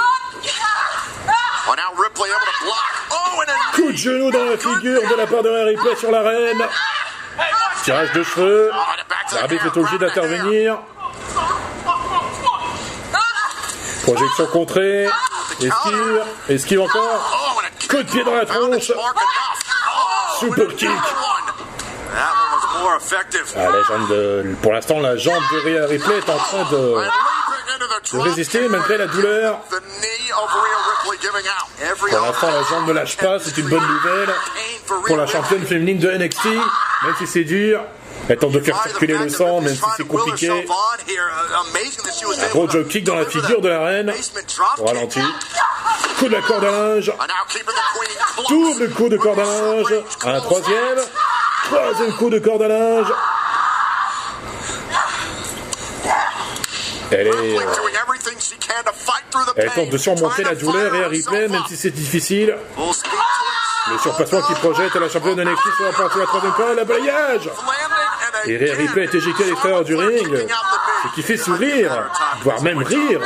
coup 3.74 3.91
de 3.91 3.98
genou 3.98 4.32
dans 4.32 4.45
la 4.45 4.58
figure 4.58 5.02
de 5.02 5.15
la 5.15 5.28
part 5.28 5.43
de 5.43 5.50
Rhea 5.50 5.65
Ripley 5.65 5.95
sur 5.95 6.12
l'arène. 6.12 6.62
Tirage 7.86 8.12
de 8.13 8.24
cheveux, 8.24 8.71
l'arbitre 9.36 9.67
est 9.67 9.78
obligé 9.78 10.00
d'intervenir. 10.00 10.80
Projection 14.02 14.48
contrée, 14.48 15.08
esquive, 15.62 16.24
esquive 16.50 16.82
encore. 16.82 17.62
Coup 17.88 17.98
de 17.98 18.10
pied 18.10 18.24
dans 18.24 18.34
la 18.34 18.45
tronche. 18.48 18.91
Super 20.39 20.76
kick. 20.76 20.89
la 23.54 23.84
jambe 23.84 24.10
de- 24.10 24.56
pour 24.63 24.74
l'instant, 24.74 25.00
la 25.00 25.15
jambe 25.17 25.43
de 25.52 25.58
Rhea 25.60 25.86
Ripley 25.86 26.17
est 26.17 26.30
en 26.32 26.38
train 26.38 26.63
de, 26.71 26.95
résister 28.19 28.67
malgré 28.67 28.98
la 28.98 29.06
douleur. 29.06 29.60
Pour 32.10 32.19
l'instant, 32.19 32.48
la 32.52 32.63
jambe 32.63 32.88
ne 32.88 32.93
lâche 32.93 33.17
pas, 33.17 33.38
c'est 33.38 33.56
une 33.60 33.69
bonne 33.69 33.88
nouvelle 33.88 34.34
pour 35.06 35.17
la 35.17 35.28
championne 35.28 35.65
féminine 35.65 36.00
de 36.00 36.10
NXT, 36.10 36.48
même 37.03 37.15
si 37.17 37.27
c'est 37.27 37.43
dur. 37.43 37.81
Elle 38.27 38.38
tente 38.38 38.53
de 38.53 38.60
faire 38.60 38.81
circuler 38.81 39.17
le 39.17 39.29
sang, 39.29 39.62
même 39.62 39.75
si 39.75 39.81
c'est 39.97 40.08
compliqué. 40.08 40.49
Un 40.49 42.47
Gros 42.49 42.69
job 42.69 42.88
kick 42.88 43.03
dans 43.03 43.15
la 43.15 43.25
figure 43.25 43.62
de 43.62 43.69
la 43.69 43.86
reine. 43.86 44.13
Au 44.77 44.86
ralenti. 44.86 45.21
Coup 46.17 46.27
de 46.27 46.34
la 46.34 46.41
corde 46.41 46.63
à 46.63 46.71
linge. 46.71 47.12
Double 48.49 48.89
coup 48.91 49.10
de 49.10 49.17
corde 49.17 49.39
à 49.39 49.43
linge. 49.43 49.93
Un 50.23 50.41
troisième. 50.41 50.99
Troisième 51.65 52.13
coup 52.13 52.29
de 52.29 52.39
corde 52.39 52.63
à 52.63 52.67
linge. 52.67 53.08
Elle 57.12 57.27
est, 57.27 57.31
Ripley 57.31 57.58
euh, 57.58 59.53
elle 59.58 59.71
tente 59.71 59.89
de 59.89 59.97
surmonter 59.97 60.43
la 60.43 60.55
douleur 60.55 60.93
et 60.95 61.05
Ripley, 61.05 61.43
herself 61.43 61.51
même 61.51 61.63
si 61.67 61.77
c'est 61.77 61.91
difficile. 61.91 62.55
Le 63.91 63.98
surpassement 64.00 64.41
qui 64.41 64.54
projette 64.56 64.95
la 64.95 65.10
championne 65.10 65.36
de 65.36 65.43
NXT 65.43 65.76
sur 65.76 65.86
la 65.86 65.91
partie 65.91 66.15
de 66.15 66.21
la 66.21 66.26
troisième 66.26 66.54
corde, 66.54 66.76
la 66.76 66.86
balayage. 66.86 67.50
Et 68.45 68.58
Rhea 68.58 68.76
Ripley 68.76 69.04
est 69.04 69.15
éjectée 69.15 69.43
à 69.43 69.48
l'extérieur 69.48 69.84
du 69.84 69.95
ring, 69.95 70.48
ce 71.04 71.15
qui 71.15 71.21
fait 71.21 71.38
sourire, 71.38 72.10
voire 72.41 72.62
même 72.62 72.80
rire, 72.80 73.21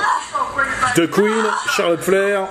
de 0.95 1.05
Queen, 1.05 1.45
Charlotte 1.75 2.01
Flair. 2.01 2.47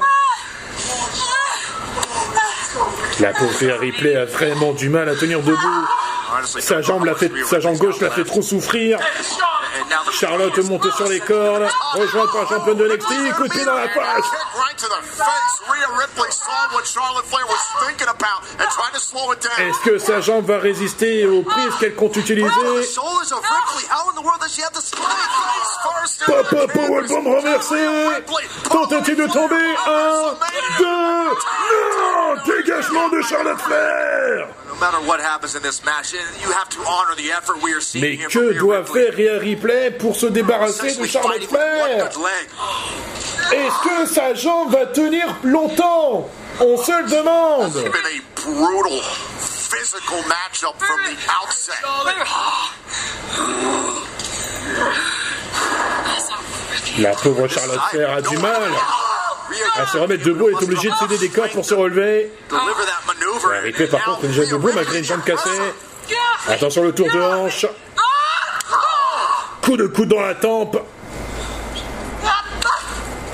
La 3.21 3.33
pauvre 3.33 3.79
Ripley 3.81 4.17
a 4.17 4.25
vraiment 4.25 4.73
du 4.73 4.89
mal 4.89 5.09
à 5.09 5.15
tenir 5.15 5.41
debout. 5.41 5.89
Sa 6.45 6.81
jambe, 6.81 7.11
sa 7.47 7.61
jambe 7.61 7.77
gauche 7.79 8.01
l'a 8.01 8.11
fait 8.11 8.25
trop 8.25 8.43
souffrir. 8.43 8.99
Charlotte 10.13 10.59
monte 10.59 10.91
sur 10.95 11.09
les 11.09 11.21
cordes, 11.21 11.69
rejointe 11.95 12.33
par 12.33 12.43
la 12.43 12.49
championne 12.49 12.77
de 12.77 12.89
NXT, 12.89 13.35
coup 13.37 13.49
dans 13.65 13.75
la 13.75 13.89
face. 13.89 14.25
Kick 15.59 15.69
right 15.69 15.81
to 15.81 15.91
the 15.91 15.99
face. 15.99 15.99
Rhea 15.99 15.99
Ripley 15.99 16.31
saw 16.31 16.75
what 16.75 16.87
Charlotte 16.87 17.25
Flair 17.25 17.47
was 17.47 17.61
thinking 17.87 18.09
about 18.09 18.43
and 18.59 18.71
tried 18.71 18.95
to 18.95 19.01
slow 19.01 19.33
it 19.33 19.41
down. 19.41 19.69
Est-ce 19.69 19.81
que 19.85 19.99
sa 19.99 20.21
jambe 20.21 20.47
va 20.47 20.59
résister 20.59 21.27
aux 21.27 21.43
prises 21.43 21.75
qu'elle 21.81 21.95
compte 21.95 22.17
utiliser. 22.17 22.49
Papa 26.27 26.67
Powerbomb 26.69 27.25
renversé 27.25 27.77
Tentative 28.71 29.17
de 29.17 29.27
tomber 29.33 29.75
Un, 29.87 30.35
deux, 30.79 30.85
non 30.85 32.57
Dégagement 32.57 33.09
de 33.09 33.23
Charlotte 33.23 33.61
Flair 33.61 34.49
Mais 37.95 38.17
que 38.17 38.53
doit 38.59 38.85
faire 38.85 39.15
Rhea 39.15 39.39
Ripley 39.39 39.91
pour 39.93 40.17
se 40.17 40.27
débarrasser 40.27 40.95
de 40.95 41.07
Charlotte 41.07 41.45
Flair. 41.45 42.09
Est-ce 43.53 43.89
que 43.89 44.15
sa 44.15 44.35
jambe 44.35 44.73
va 44.73 44.87
tenir 44.87 45.27
longtemps? 45.43 46.29
On 46.61 46.77
se 46.77 46.93
le 47.03 47.09
demande. 47.09 47.73
La 56.99 57.11
pauvre 57.11 57.49
Charlotte 57.49 57.81
Flair 57.91 58.11
a 58.13 58.23
du 58.23 58.37
mal 58.39 58.73
à 59.77 59.87
se 59.87 59.99
remettre 59.99 60.25
debout. 60.25 60.49
Elle 60.49 60.55
est 60.55 60.65
obligée 60.65 60.91
de 60.91 60.95
céder 60.97 61.19
des 61.19 61.29
cordes 61.31 61.53
pour 61.53 61.65
se 61.65 61.75
relever. 61.75 62.33
Ouais, 62.51 63.59
Ripley, 63.61 63.87
par 63.87 64.05
contre, 64.05 64.25
est 64.25 64.29
déjà 64.29 64.47
debout 64.47 64.71
malgré 64.75 64.99
une 64.99 65.05
jambe 65.05 65.25
cassée. 65.25 65.51
Attention, 66.49 66.83
le 66.83 66.93
tour 66.93 67.09
de 67.13 67.21
hanche. 67.21 67.67
Coup 69.63 69.77
de 69.77 69.87
coude 69.87 70.09
dans 70.09 70.21
la 70.21 70.35
tempe. 70.35 70.79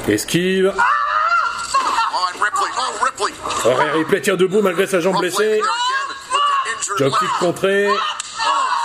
Esquive. 0.09 0.73
Oh, 0.77 2.29
and 2.33 2.41
Ripley. 2.41 2.71
Oh, 2.77 3.05
Ripley. 3.05 3.33
Oh, 3.65 4.21
tient 4.21 4.37
debout 4.37 4.63
malgré 4.63 4.87
sa 4.87 5.01
jambe 5.01 5.19
blessée. 5.19 5.61
Job 6.99 7.13
kick 7.19 7.29
contré. 7.41 7.89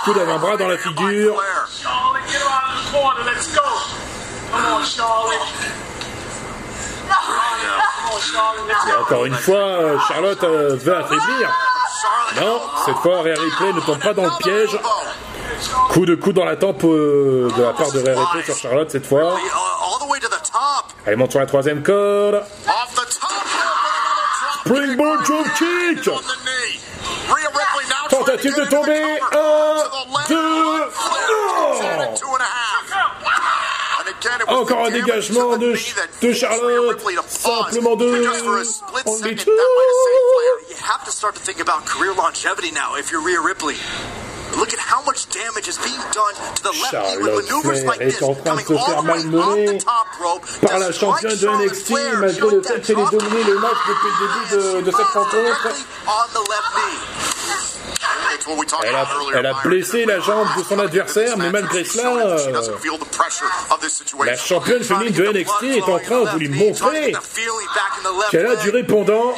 Coup 0.04 0.14
d'avant-bras 0.14 0.56
dans 0.56 0.68
la 0.68 0.78
figure. 0.78 1.36
Et 8.88 8.92
encore 9.00 9.24
une 9.26 9.34
fois, 9.34 9.98
Charlotte 10.08 10.44
euh, 10.44 10.76
veut 10.76 10.96
affaiblir. 10.96 11.50
Non, 12.40 12.60
cette 12.86 12.96
fois, 12.96 13.22
Rhea 13.22 13.34
Ripley 13.34 13.72
ne 13.74 13.80
tombe 13.80 13.98
pas 13.98 14.14
dans 14.14 14.24
le 14.24 14.38
piège. 14.38 14.78
Coup 15.90 16.06
de 16.06 16.14
coude 16.14 16.36
dans 16.36 16.44
la 16.44 16.56
tempe 16.56 16.84
euh, 16.84 17.50
de 17.56 17.62
la 17.62 17.72
part 17.72 17.92
de 17.92 17.98
Rhea 17.98 18.18
Ripley 18.18 18.44
sur 18.44 18.56
Charlotte 18.56 18.90
cette 18.90 19.06
fois. 19.06 19.36
Allez, 21.06 21.16
monte 21.16 21.30
sur 21.30 21.40
la 21.40 21.46
troisième 21.46 21.82
corde. 21.82 22.44
Springboard 24.60 25.24
drop 25.24 25.46
kick. 25.58 26.10
Tentative 28.10 28.54
de 28.54 28.64
tomber. 28.66 29.20
Un, 29.32 29.76
deux. 30.28 30.90
Encore 34.48 34.84
un 34.86 34.90
dégagement 34.90 35.56
de, 35.56 35.74
de 36.22 36.32
Charlotte. 36.32 37.00
Simplement 37.28 37.96
deux. 37.96 38.28
On 39.06 39.16
les 39.22 39.34
You 39.34 40.76
have 40.82 41.04
to 41.04 41.10
start 41.10 41.34
to 41.34 41.40
think 41.40 41.60
about 41.60 41.86
career 41.86 42.12
longevity 42.14 42.70
now 42.72 42.96
if 42.96 43.10
you're 43.10 43.22
Rhea 43.22 43.40
Ripley. 43.40 43.76
Look 44.56 44.72
at 44.74 44.80
much 45.20 45.34
damage 45.34 45.68
is 45.68 45.78
being 45.78 46.00
done 46.12 46.34
to 46.54 46.62
the 46.62 46.70
left 46.70 46.92
knee 46.92 47.16
with 47.18 47.44
Charlotte 47.44 47.44
maneuvers 47.44 47.62
Flair 47.62 47.84
like 47.86 48.00
est 48.00 48.10
this, 48.10 48.22
en 48.22 48.34
train 48.34 48.42
de 48.42 48.62
coming 48.62 48.66
se 48.66 48.72
all 48.72 48.86
faire 48.86 49.02
the 49.02 49.04
way 49.04 49.24
malmener 49.24 49.68
off 49.68 49.78
the 49.78 49.84
top 49.84 50.08
rope 50.20 50.46
par 50.62 50.78
la 50.78 50.92
championne 50.92 51.36
de 51.36 51.48
NXT, 51.48 51.90
malgré 52.20 52.50
le 52.50 52.60
that 52.62 52.72
fait 52.74 52.80
qu'elle 52.80 52.98
ait 52.98 53.10
dominé 53.10 53.44
le 53.44 53.58
match 53.58 53.76
depuis 53.88 54.08
le 54.08 54.26
début 54.26 54.80
de, 54.80 54.80
de 54.82 54.90
cette 54.90 55.06
rencontre. 55.06 55.68
Elle 58.82 58.94
a, 58.94 59.06
elle 59.34 59.54
blessé 59.64 60.04
la 60.06 60.20
jambe 60.20 60.48
de 60.56 60.62
son 60.62 60.78
adversaire, 60.78 61.36
mais 61.36 61.50
malgré 61.50 61.84
cela, 61.84 62.14
euh, 62.16 62.52
la 64.24 64.36
championne 64.36 64.82
féminine 64.82 65.12
de 65.12 65.26
NXT 65.26 65.62
est 65.64 65.82
en 65.82 65.98
train 65.98 66.32
de 66.32 66.38
lui 66.38 66.48
montrer 66.48 67.12
qu'elle 68.30 68.46
a 68.46 68.56
du 68.56 68.70
répondant. 68.70 69.34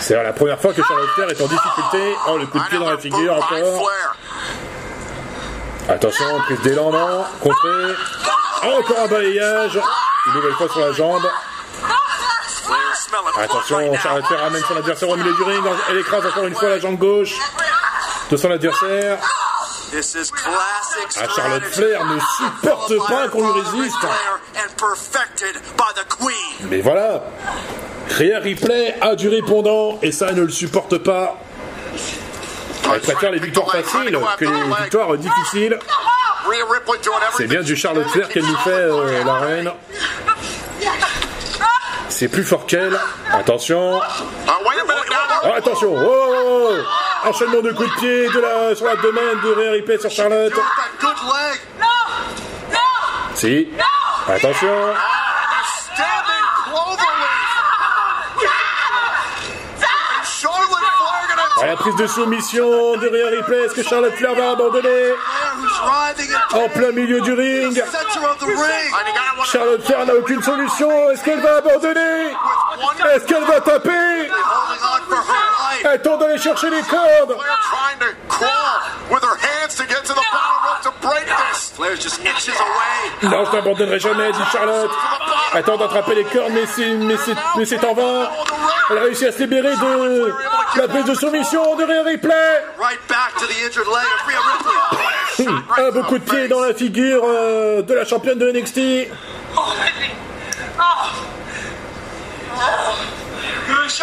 C'est 0.00 0.14
la 0.22 0.32
première 0.32 0.60
fois 0.60 0.72
que 0.72 0.82
Charlotte 0.82 1.10
Flair 1.10 1.30
est 1.30 1.40
en 1.40 1.46
difficulté. 1.46 2.16
Oh, 2.28 2.38
le 2.38 2.46
coup 2.46 2.58
de 2.58 2.64
pied 2.64 2.78
dans 2.78 2.90
la 2.90 2.98
figure 2.98 3.34
encore. 3.36 3.90
Attention, 5.88 6.40
prise 6.44 6.60
d'élan, 6.60 6.90
non. 6.90 7.24
Contré. 7.40 7.94
Encore 8.62 9.04
un 9.04 9.08
balayage. 9.08 9.80
Une 10.26 10.34
nouvelle 10.34 10.52
fois 10.52 10.68
sur 10.68 10.80
la 10.80 10.92
jambe. 10.92 11.28
Attention, 13.38 13.94
Charlotte 14.02 14.26
Flair 14.26 14.40
ramène 14.40 14.62
son 14.62 14.76
adversaire 14.76 15.08
au 15.08 15.16
milieu 15.16 15.32
du 15.32 15.42
ring. 15.42 15.64
Elle 15.90 15.98
écrase 15.98 16.26
encore 16.26 16.44
une 16.46 16.54
fois 16.54 16.68
la 16.68 16.78
jambe 16.78 16.98
gauche 16.98 17.34
de 18.30 18.36
son 18.36 18.50
adversaire. 18.50 19.18
Ah, 21.16 21.28
Charlotte 21.34 21.64
Flair 21.64 22.04
ne 22.04 22.18
supporte 22.20 23.08
pas 23.08 23.28
qu'on 23.28 23.52
lui 23.52 23.60
résiste. 23.60 23.96
Mais 26.62 26.80
voilà. 26.82 27.22
Rhea 28.10 28.38
Ripley 28.40 28.94
a 29.00 29.14
du 29.14 29.28
répondant 29.28 29.98
et 30.02 30.12
ça 30.12 30.32
ne 30.32 30.42
le 30.42 30.50
supporte 30.50 30.98
pas. 30.98 31.36
Elle 32.92 33.00
préfère 33.00 33.30
les 33.32 33.38
victoires 33.38 33.70
faciles 33.70 34.18
que 34.38 34.44
les 34.44 34.82
victoires 34.82 35.16
difficiles. 35.16 35.78
C'est 37.36 37.46
bien 37.46 37.62
du 37.62 37.76
Charlotte 37.76 38.08
Flair 38.08 38.28
qu'elle 38.28 38.46
nous 38.46 38.56
fait, 38.58 38.70
euh, 38.70 39.24
la 39.24 39.34
reine. 39.34 39.70
C'est 42.08 42.28
plus 42.28 42.44
fort 42.44 42.66
qu'elle. 42.66 42.98
Attention. 43.32 44.00
Oh, 45.44 45.52
attention. 45.54 45.94
Oh, 45.94 46.06
oh, 46.06 46.70
oh. 46.72 47.28
Enchaînement 47.28 47.60
de 47.60 47.72
coups 47.72 47.90
de 47.94 48.00
pied 48.00 48.28
de 48.28 48.40
la, 48.40 48.74
sur 48.74 48.86
l'abdomen 48.86 49.40
de 49.44 49.52
Rhea 49.52 49.70
Ripley 49.72 49.98
sur 49.98 50.10
Charlotte. 50.10 50.54
Si. 53.34 53.68
Attention. 54.26 54.94
La 61.68 61.76
prise 61.76 61.96
de 61.96 62.06
soumission 62.06 62.96
de 62.96 63.08
Rhea 63.08 63.28
Ripley, 63.28 63.64
est-ce 63.64 63.74
que 63.74 63.82
Charlotte 63.82 64.14
Flair 64.14 64.34
va 64.34 64.52
abandonner 64.52 65.12
En 66.54 66.68
plein 66.70 66.92
milieu 66.92 67.20
du 67.20 67.34
ring. 67.34 67.82
Charlotte 69.44 69.84
Flair 69.84 70.06
n'a 70.06 70.14
aucune 70.14 70.42
solution. 70.42 71.10
Est-ce 71.10 71.22
qu'elle 71.22 71.40
va 71.40 71.56
abandonner 71.56 72.32
Est-ce 73.14 73.24
qu'elle 73.26 73.44
va 73.44 73.60
taper 73.60 74.30
Elle 75.84 76.00
tente 76.00 76.20
d'aller 76.20 76.38
chercher 76.38 76.70
les 76.70 76.82
cordes. 76.82 77.36
Non, 83.22 83.44
je 83.44 83.52
n'abandonnerai 83.56 83.98
jamais, 84.00 84.32
dit 84.32 84.38
Charlotte. 84.52 84.90
Elle 85.54 85.62
tente 85.62 85.78
d'attraper 85.80 86.14
les 86.16 86.24
cordes, 86.24 86.52
mais 86.52 86.66
c'est, 86.66 86.90
mais 86.94 87.16
c'est, 87.16 87.34
mais 87.56 87.64
c'est 87.64 87.84
en 87.84 87.94
vain. 87.94 88.28
Elle 88.90 88.98
réussit 88.98 89.28
à 89.28 89.32
se 89.32 89.38
libérer 89.38 89.74
de 89.76 90.34
la 90.76 90.88
prise 90.88 91.04
de 91.04 91.14
soumission 91.14 91.76
de 91.76 91.84
Rhea 91.84 92.02
Ripley. 92.02 92.34
Rhea 94.26 94.38
Ripley. 95.46 95.86
Un 95.86 95.90
beau 95.92 96.02
coup 96.02 96.18
de 96.18 96.24
pied 96.24 96.48
dans 96.48 96.60
la 96.60 96.74
figure 96.74 97.22
euh, 97.24 97.82
de 97.82 97.94
la 97.94 98.04
championne 98.04 98.38
de 98.38 98.50
NXT. 98.50 99.08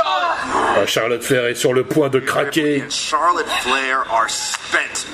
Ah, 0.04 0.86
Charlotte 0.86 1.24
Flair 1.24 1.46
est 1.46 1.56
sur 1.56 1.74
le 1.74 1.84
point 1.84 2.10
de 2.10 2.20
craquer. 2.20 2.84
Charlotte 2.90 3.48
Flair 3.62 4.06
are 4.12 4.30
spent. 4.30 5.06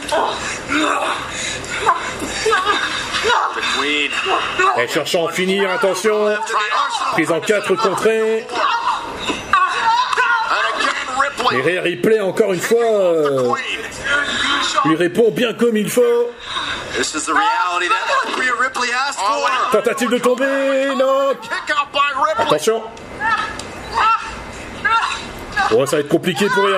Elle 4.77 4.89
cherche 4.89 5.15
à 5.15 5.19
en 5.19 5.27
finir, 5.29 5.69
attention. 5.71 6.35
Prise 7.13 7.31
en 7.31 7.39
4 7.39 7.75
contrée. 7.75 8.45
And 8.49 8.53
again, 10.79 11.19
Ripley. 11.19 11.57
Et 11.57 11.61
Rhea 11.61 11.81
Ripley, 11.81 12.19
encore 12.19 12.53
une 12.53 12.59
fois, 12.61 12.83
euh, 12.83 13.53
lui 14.85 14.95
répond 14.95 15.31
bien 15.31 15.53
comme 15.53 15.77
il 15.77 15.89
faut. 15.89 16.31
Tentative 19.71 20.09
de 20.09 20.17
tomber, 20.17 20.95
non. 20.97 21.31
Attention. 22.37 22.83
Oh, 25.73 25.85
ça 25.85 25.97
va 25.97 26.01
être 26.01 26.09
compliqué 26.09 26.47
pour 26.49 26.63
on, 26.63 26.69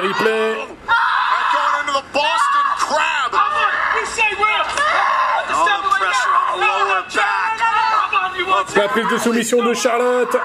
you 8.36 8.46
want 8.46 8.76
La 8.76 8.88
prise 8.88 9.08
de 9.08 9.18
soumission 9.18 9.64
de 9.64 9.74
Charlotte. 9.74 10.36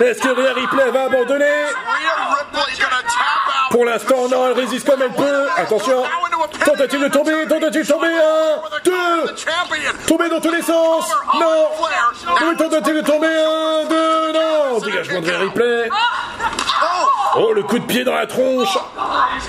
Est-ce 0.00 0.20
que 0.20 0.28
Rhea 0.28 0.52
Ripley 0.54 0.90
va 0.90 1.04
abandonner? 1.04 1.64
Pour 3.70 3.84
l'instant, 3.84 4.28
non, 4.28 4.46
elle 4.46 4.52
résiste 4.52 4.88
comme 4.88 5.02
elle 5.02 5.12
peut. 5.12 5.48
Attention. 5.56 6.04
Tentative 6.64 7.00
de 7.00 7.08
tomber, 7.08 7.46
tentative 7.48 7.82
de 7.82 7.92
tomber. 7.92 8.08
Un, 8.08 8.60
deux. 8.84 9.34
Tomber 10.06 10.28
dans 10.28 10.40
tous 10.40 10.50
les 10.50 10.62
sens. 10.62 11.10
Non. 11.34 11.68
Oui, 12.42 12.56
tentative 12.56 12.94
de 12.96 13.00
tomber. 13.02 13.26
Un, 13.26 13.84
deux, 13.88 14.32
non. 14.32 14.78
Dégagement 14.80 15.20
de 15.20 15.26
Rhea 15.26 15.38
Ripley. 15.38 15.90
Oh, 17.36 17.52
le 17.52 17.62
coup 17.62 17.78
de 17.78 17.84
pied 17.84 18.04
dans 18.04 18.14
la 18.14 18.26
tronche 18.26 18.76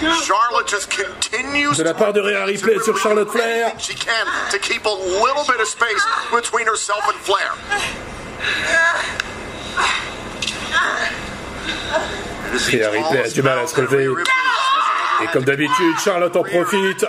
Charlotte 0.02 0.70
just 0.70 0.90
continues 0.96 1.76
de 1.76 1.84
la 1.84 1.94
part 1.94 2.14
de 2.14 2.20
Rhea 2.20 2.46
Ripley 2.46 2.80
sur 2.84 2.98
Charlotte 2.98 3.30
Flair. 3.30 3.72
Rhea 12.52 12.90
Ripley 12.90 13.24
a 13.26 13.30
du 13.30 13.42
mal 13.42 13.60
à 13.60 13.68
se 13.68 13.76
relever. 13.76 14.10
Et 15.24 15.28
comme 15.28 15.44
d'habitude, 15.44 16.00
Charlotte 16.04 16.36
en 16.36 16.44
profite. 16.44 17.06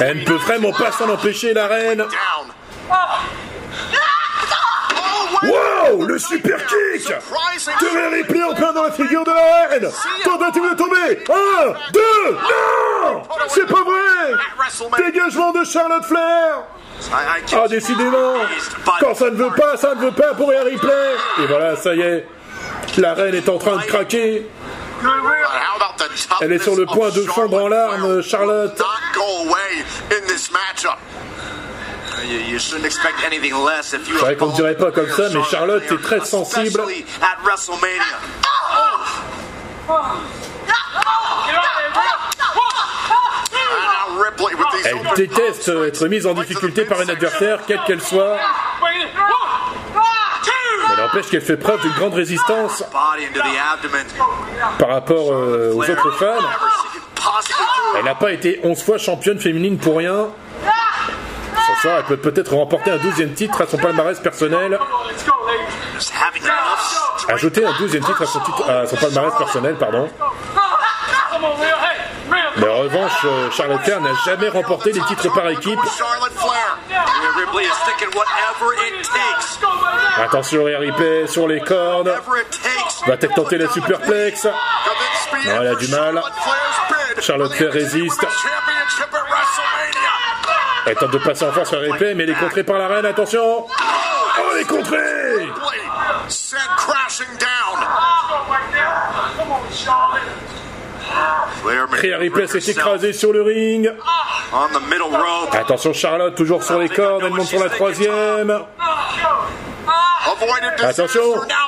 Elle 0.00 0.20
ne 0.20 0.24
peut 0.24 0.34
vraiment 0.34 0.72
pas 0.72 0.92
s'en 0.92 1.08
empêcher, 1.08 1.54
la 1.54 1.66
reine. 1.66 2.04
Le 6.06 6.18
super 6.18 6.58
kick 6.66 7.08
de 7.08 8.14
Ripley 8.16 8.42
en 8.42 8.54
plein 8.54 8.72
dans 8.72 8.84
la 8.84 8.92
figure 8.92 9.24
de 9.24 9.30
la 9.30 9.68
reine. 9.68 9.90
Tentative 10.24 10.62
de 10.70 10.76
tomber. 10.76 11.24
Un, 11.30 11.72
deux, 11.92 12.32
non 12.32 13.22
C'est 13.48 13.66
pas 13.66 13.82
vrai 13.82 15.02
Dégagement 15.04 15.52
de 15.52 15.64
Charlotte 15.64 16.04
Flair. 16.04 16.64
Ah, 17.12 17.68
décidément. 17.68 18.34
Quand 19.00 19.14
ça 19.14 19.30
ne 19.30 19.36
veut 19.36 19.50
pas, 19.50 19.76
ça 19.76 19.94
ne 19.94 20.00
veut 20.00 20.12
pas 20.12 20.34
pour 20.34 20.48
Rhea 20.48 20.62
Ripley 20.64 21.14
Et 21.42 21.46
voilà, 21.46 21.76
ça 21.76 21.94
y 21.94 22.00
est. 22.00 22.26
La 22.98 23.14
reine 23.14 23.34
est 23.34 23.48
en 23.48 23.58
train 23.58 23.76
de 23.76 23.82
craquer. 23.82 24.46
Elle 26.40 26.52
est 26.52 26.62
sur 26.62 26.76
le 26.76 26.86
point 26.86 27.10
de 27.10 27.22
fondre 27.22 27.62
en 27.62 27.68
larmes, 27.68 28.22
Charlotte. 28.22 28.80
Vrai 34.20 34.36
qu'on 34.36 34.46
ne 34.46 34.54
dirait 34.54 34.76
pas 34.76 34.90
comme 34.92 35.10
ça, 35.10 35.28
mais 35.32 35.42
Charlotte 35.50 35.82
est 35.90 36.02
très 36.02 36.24
sensible. 36.24 36.82
Elle 44.84 45.14
déteste 45.16 45.68
être 45.68 46.06
mise 46.08 46.26
en 46.26 46.34
difficulté 46.34 46.84
par 46.84 47.00
une 47.00 47.10
adversaire, 47.10 47.60
quelle 47.66 47.80
qu'elle 47.86 48.00
soit. 48.00 48.38
Mais 50.88 50.96
n'empêche 50.96 51.26
qu'elle 51.26 51.42
fait 51.42 51.56
preuve 51.56 51.80
d'une 51.80 51.92
grande 51.92 52.14
résistance 52.14 52.84
par 54.78 54.88
rapport 54.88 55.32
euh, 55.32 55.72
aux 55.72 55.82
autres 55.82 56.10
femmes. 56.12 56.44
Elle 57.96 58.04
n'a 58.04 58.14
pas 58.14 58.32
été 58.32 58.60
11 58.62 58.82
fois 58.82 58.98
championne 58.98 59.38
féminine 59.38 59.78
pour 59.78 59.98
rien. 59.98 60.28
Elle 61.84 62.04
peut 62.04 62.16
peut-être 62.16 62.54
remporter 62.54 62.90
un 62.90 62.96
12e 62.98 63.34
titre 63.34 63.60
à 63.62 63.66
son 63.66 63.76
palmarès 63.78 64.18
personnel. 64.20 64.78
Ajouter 67.28 67.64
un 67.64 67.72
12e 67.72 68.04
titre 68.04 68.22
à 68.22 68.26
son, 68.26 68.40
titre- 68.40 68.68
à 68.70 68.86
son 68.86 68.96
palmarès 68.96 69.32
personnel, 69.36 69.76
pardon. 69.76 70.08
Mais 72.58 72.68
en 72.68 72.76
revanche, 72.78 73.12
euh, 73.24 73.50
Charlotte 73.50 73.80
Flair 73.82 74.00
n'a 74.00 74.10
jamais 74.24 74.48
remporté 74.48 74.92
les 74.92 75.00
titres 75.02 75.32
par 75.34 75.48
équipe. 75.48 75.78
Attention, 80.18 80.64
Ripley 80.64 81.26
sur 81.26 81.48
les 81.48 81.60
cordes. 81.60 82.14
Takes. 82.50 83.06
Va-t-elle 83.08 83.34
tenter 83.34 83.58
la 83.58 83.68
superplex 83.70 84.42
Could 84.42 84.52
this 84.52 85.28
be 85.32 85.48
Non, 85.48 85.62
elle 85.62 85.68
a 85.68 85.74
du 85.74 85.88
mal. 85.88 86.22
Charlotte 87.20 87.52
Flair 87.54 87.72
résiste. 87.72 88.26
Elle 90.86 90.96
tente 90.96 91.12
de 91.12 91.18
passer 91.18 91.44
en 91.44 91.52
force 91.52 91.70
Rhea 91.70 91.92
Ripley, 91.92 92.14
mais 92.14 92.24
elle 92.24 92.30
est 92.30 92.38
contrée 92.38 92.64
par 92.64 92.78
la 92.78 92.88
reine. 92.88 93.06
Attention 93.06 93.66
Oh, 93.66 94.42
elle 94.54 94.62
est 94.62 94.64
contrée 94.64 95.48
Rhea 101.64 102.18
Ripley 102.18 102.46
s'est 102.46 102.70
écrasée 102.70 103.12
sur 103.12 103.32
le 103.32 103.42
ring. 103.42 103.92
Attention, 105.52 105.92
Charlotte, 105.92 106.34
toujours 106.34 106.62
sur 106.62 106.78
les 106.78 106.88
cordes. 106.88 107.22
Elle 107.24 107.32
monte 107.32 107.46
sur 107.46 107.62
la 107.62 107.70
troisième. 107.70 108.60
Attention. 110.82 111.20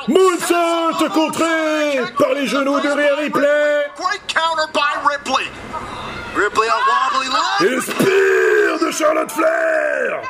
Moonsault 0.07 1.09
contré 1.13 2.01
par 2.17 2.33
les 2.33 2.47
genoux 2.47 2.79
de 2.79 2.89
Rhea 2.89 3.15
Ripley. 3.15 3.85
Et 7.61 7.69
le 7.69 7.79
de 7.79 8.44
Charlotte 8.97 9.29
Flair 9.29 10.21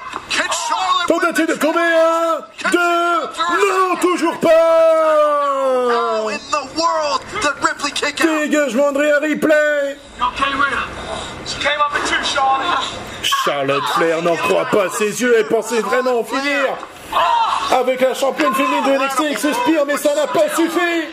Tentative 1.07 1.45
de 1.45 1.53
tomber 1.53 1.79
un, 1.79 2.39
deux, 2.71 3.21
non, 3.69 3.95
toujours 4.01 4.39
pas? 4.39 4.49
Dégagement 8.23 8.91
de 8.91 8.97
Rhea 8.97 9.19
Ripley 9.19 9.97
Charlotte. 13.23 13.83
Flair 13.95 14.23
n'en 14.23 14.35
croit 14.35 14.65
pas 14.65 14.89
ses 14.89 15.21
yeux, 15.21 15.35
elle 15.37 15.47
pensait 15.47 15.81
vraiment 15.81 16.21
en 16.21 16.23
finir 16.23 16.75
avec 17.71 18.01
la 18.01 18.15
championne 18.15 18.53
féminine 18.55 18.83
de 18.83 18.91
NXT 18.97 19.39
ce 19.39 19.53
spear, 19.53 19.85
mais 19.85 19.97
ça 19.97 20.15
n'a 20.15 20.27
pas 20.27 20.49
suffi. 20.55 21.05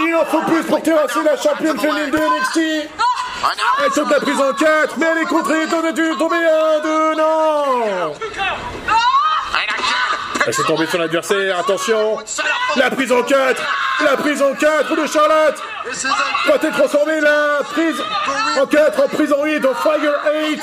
Il 0.00 0.14
en 0.16 0.24
faut 0.24 0.42
plus 0.42 0.64
pour 0.64 0.82
terrasser 0.82 1.22
la 1.24 1.36
championne 1.36 1.78
féminine 1.78 2.10
de 2.10 2.18
NXT 2.18 2.90
And 3.40 3.56
now 3.56 3.84
Elle 3.84 3.92
saute 3.92 4.10
la 4.10 4.20
prise 4.20 4.40
en 4.40 4.52
4, 4.52 4.96
mais 4.98 5.06
elle 5.12 5.18
est 5.18 5.26
contrée, 5.26 5.66
tentative 5.68 6.12
de 6.12 6.18
tomber 6.18 6.36
un, 6.36 6.80
deux, 6.82 7.14
non. 7.14 8.14
Elle 10.46 10.54
s'est 10.54 10.64
tombée 10.64 10.86
sur 10.86 10.98
l'adversaire, 10.98 11.58
attention. 11.58 12.18
La 12.76 12.90
prise 12.90 13.12
en 13.12 13.22
4 13.22 13.62
La 14.00 14.16
prise 14.16 14.42
en 14.42 14.54
4 14.54 14.96
de 14.96 15.06
Charlotte. 15.06 15.62
A 15.86 16.50
Va-t-elle 16.50 16.72
transformer 16.72 17.20
la 17.20 17.60
prise 17.70 18.02
en 18.60 18.66
4 18.66 19.04
en 19.04 19.08
prise 19.08 19.32
en 19.32 19.44
8 19.44 19.66
en 19.66 19.74
Fire 19.74 20.14
8 20.34 20.60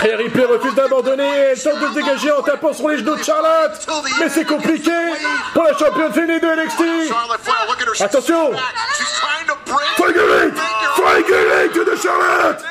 Rhea 0.00 0.16
Ripley 0.16 0.44
refuse 0.46 0.74
d'abandonner, 0.74 1.28
elle 1.28 1.62
tente 1.62 1.78
de 1.78 1.88
se 1.88 1.92
dégager 1.92 2.32
en 2.32 2.42
tapant 2.42 2.72
sur 2.72 2.88
les 2.88 2.98
genoux 2.98 3.16
de 3.16 3.22
Charlotte. 3.22 3.86
Mais 4.18 4.28
c'est 4.30 4.46
compliqué. 4.46 4.90
Pour 5.52 5.64
la 5.64 5.76
championne 5.76 6.12
féminine 6.12 6.40
de 6.40 6.64
NXT 6.64 8.00
Attention. 8.00 8.50
back. 8.52 8.60
She's 8.96 9.12
trying 9.20 9.46
to 9.46 9.56
break. 9.66 9.96
Fire 9.96 10.14
8 10.16 10.54
Fire 10.96 11.72
8 11.74 11.84
de 11.84 11.96
Charlotte 11.96 12.64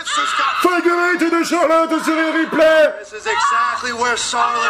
8 0.64 1.40
de 1.40 1.44
Charlotte 1.44 2.04
sur 2.04 2.16
Rhea 2.16 2.32
Ripley. 2.34 2.94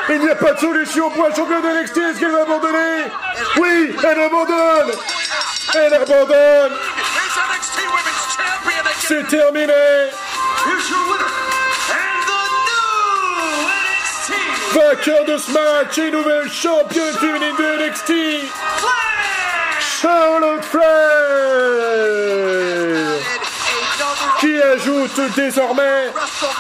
Il 0.10 0.20
n'y 0.20 0.30
a 0.30 0.36
pas 0.36 0.54
de 0.54 0.60
solution. 0.60 1.10
Pour 1.12 1.24
la 1.30 1.36
championne 1.36 1.62
de 1.62 1.82
NXT, 1.82 1.98
est-ce 1.98 2.20
qu'elle 2.20 2.32
va 2.32 2.42
abandonner? 2.42 3.06
Oui, 3.58 3.96
elle 4.04 4.20
abandonne. 4.20 4.92
Elle 5.76 5.94
abandonne. 5.94 6.72
C'est 9.08 9.28
terminé 9.28 10.10
Vainqueur 14.74 15.26
de 15.26 15.38
ce 15.38 15.52
match 15.52 15.98
et 15.98 16.12
nouvelle 16.12 16.50
championne 16.52 17.14
féminine 17.20 17.56
de 17.58 17.88
NXT 17.88 18.14
Charlotte 20.02 20.64
Flair 20.64 21.10
qui 24.40 24.62
ajoute 24.62 25.36
désormais 25.36 26.12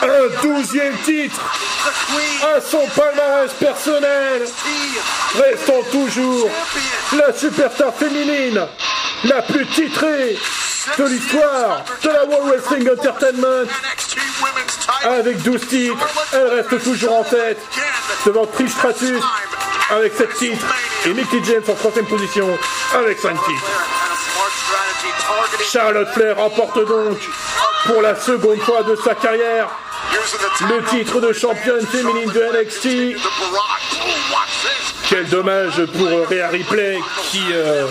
un 0.01 0.41
douzième 0.41 0.97
titre 1.05 1.39
à 2.55 2.59
son 2.59 2.85
palmarès 2.95 3.51
personnel, 3.53 4.41
restant 5.35 5.83
toujours 5.91 6.49
la 7.15 7.33
superstar 7.33 7.93
féminine 7.93 8.67
la 9.25 9.41
plus 9.43 9.65
titrée 9.67 10.37
de 10.97 11.03
l'histoire 11.03 11.83
de 12.03 12.09
la 12.09 12.25
World 12.25 12.49
Wrestling 12.49 12.89
Entertainment. 12.89 13.67
Avec 15.03 15.41
12 15.43 15.67
titres, 15.67 16.07
elle 16.33 16.47
reste 16.47 16.83
toujours 16.83 17.19
en 17.19 17.23
tête 17.23 17.59
devant 18.25 18.45
Trish 18.45 18.71
Stratus 18.71 19.23
avec 19.91 20.13
7 20.13 20.33
titres 20.35 20.65
et 21.05 21.13
Mickey 21.13 21.41
James 21.45 21.63
en 21.67 21.73
troisième 21.73 22.05
position 22.05 22.47
avec 22.93 23.19
5 23.19 23.33
titres. 23.33 23.67
Charlotte 25.71 26.09
Flair 26.09 26.37
remporte 26.37 26.85
donc 26.87 27.17
pour 27.85 28.01
la 28.01 28.15
seconde 28.15 28.59
fois 28.61 28.83
de 28.83 28.95
sa 28.95 29.15
carrière 29.15 29.69
le 30.67 30.83
titre 30.85 31.19
de 31.21 31.33
championne 31.33 31.85
féminine 31.85 32.31
de 32.31 32.63
NXT. 32.63 33.21
Quel 35.07 35.27
dommage 35.29 35.85
pour 35.85 36.27
Rhea 36.27 36.49
Ripley 36.49 36.99
qui, 37.31 37.41
euh, 37.51 37.87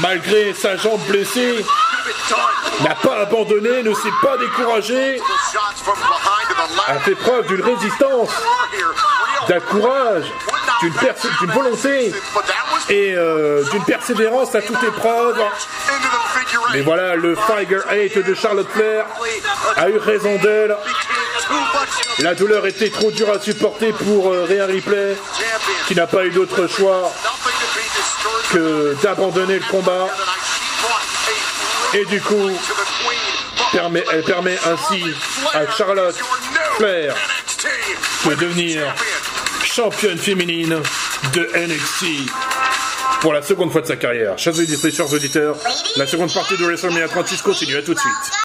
malgré 0.00 0.52
sa 0.52 0.76
jambe 0.76 1.00
blessée, 1.08 1.64
n'a 2.80 2.94
pas 2.94 3.20
abandonné, 3.20 3.82
ne 3.82 3.94
s'est 3.94 4.08
pas 4.22 4.36
découragé, 4.36 5.20
a 6.86 6.98
fait 7.00 7.14
preuve 7.14 7.46
d'une 7.46 7.62
résistance, 7.62 8.30
d'un 9.48 9.60
courage, 9.60 10.24
d'une 11.40 11.52
volonté 11.52 12.12
et 12.88 13.14
euh, 13.14 13.62
d'une 13.70 13.84
persévérance 13.84 14.54
à 14.54 14.62
toute 14.62 14.82
épreuve. 14.82 15.36
Mais 16.72 16.80
voilà, 16.80 17.14
le 17.16 17.34
Fire 17.34 17.84
8 17.90 18.18
de 18.26 18.34
Charlotte 18.34 18.68
Flair 18.72 19.04
a 19.76 19.88
eu 19.88 19.98
raison 19.98 20.36
d'elle. 20.36 20.76
La 22.18 22.34
douleur 22.34 22.66
était 22.66 22.90
trop 22.90 23.10
dure 23.10 23.30
à 23.30 23.40
supporter 23.40 23.92
pour 23.92 24.32
euh, 24.32 24.46
Ripley, 24.68 25.16
qui 25.88 25.94
n'a 25.94 26.06
pas 26.06 26.24
eu 26.24 26.30
d'autre 26.30 26.66
choix 26.66 27.12
que 28.52 28.96
d'abandonner 29.02 29.58
le 29.58 29.64
combat. 29.70 30.08
Et 31.94 32.04
du 32.06 32.20
coup, 32.20 32.50
permet- 33.72 34.04
elle 34.12 34.22
permet 34.22 34.58
ainsi 34.66 35.04
à 35.52 35.70
Charlotte 35.76 36.16
Flair 36.76 37.14
de 38.26 38.34
devenir 38.34 38.82
championne 39.74 40.18
féminine 40.18 40.76
de 41.32 41.48
NXT 41.56 42.30
pour 43.22 43.32
la 43.32 43.40
seconde 43.40 43.72
fois 43.72 43.80
de 43.80 43.86
sa 43.86 43.96
carrière. 43.96 44.36
Chers 44.36 44.52
chers 44.92 45.10
auditeurs, 45.14 45.56
la 45.96 46.06
seconde 46.06 46.30
partie 46.30 46.58
de 46.58 46.64
WrestleMania 46.64 47.08
36 47.08 47.40
continue. 47.40 47.76
À 47.76 47.82
tout 47.82 47.94
de 47.94 47.98
suite. 47.98 48.32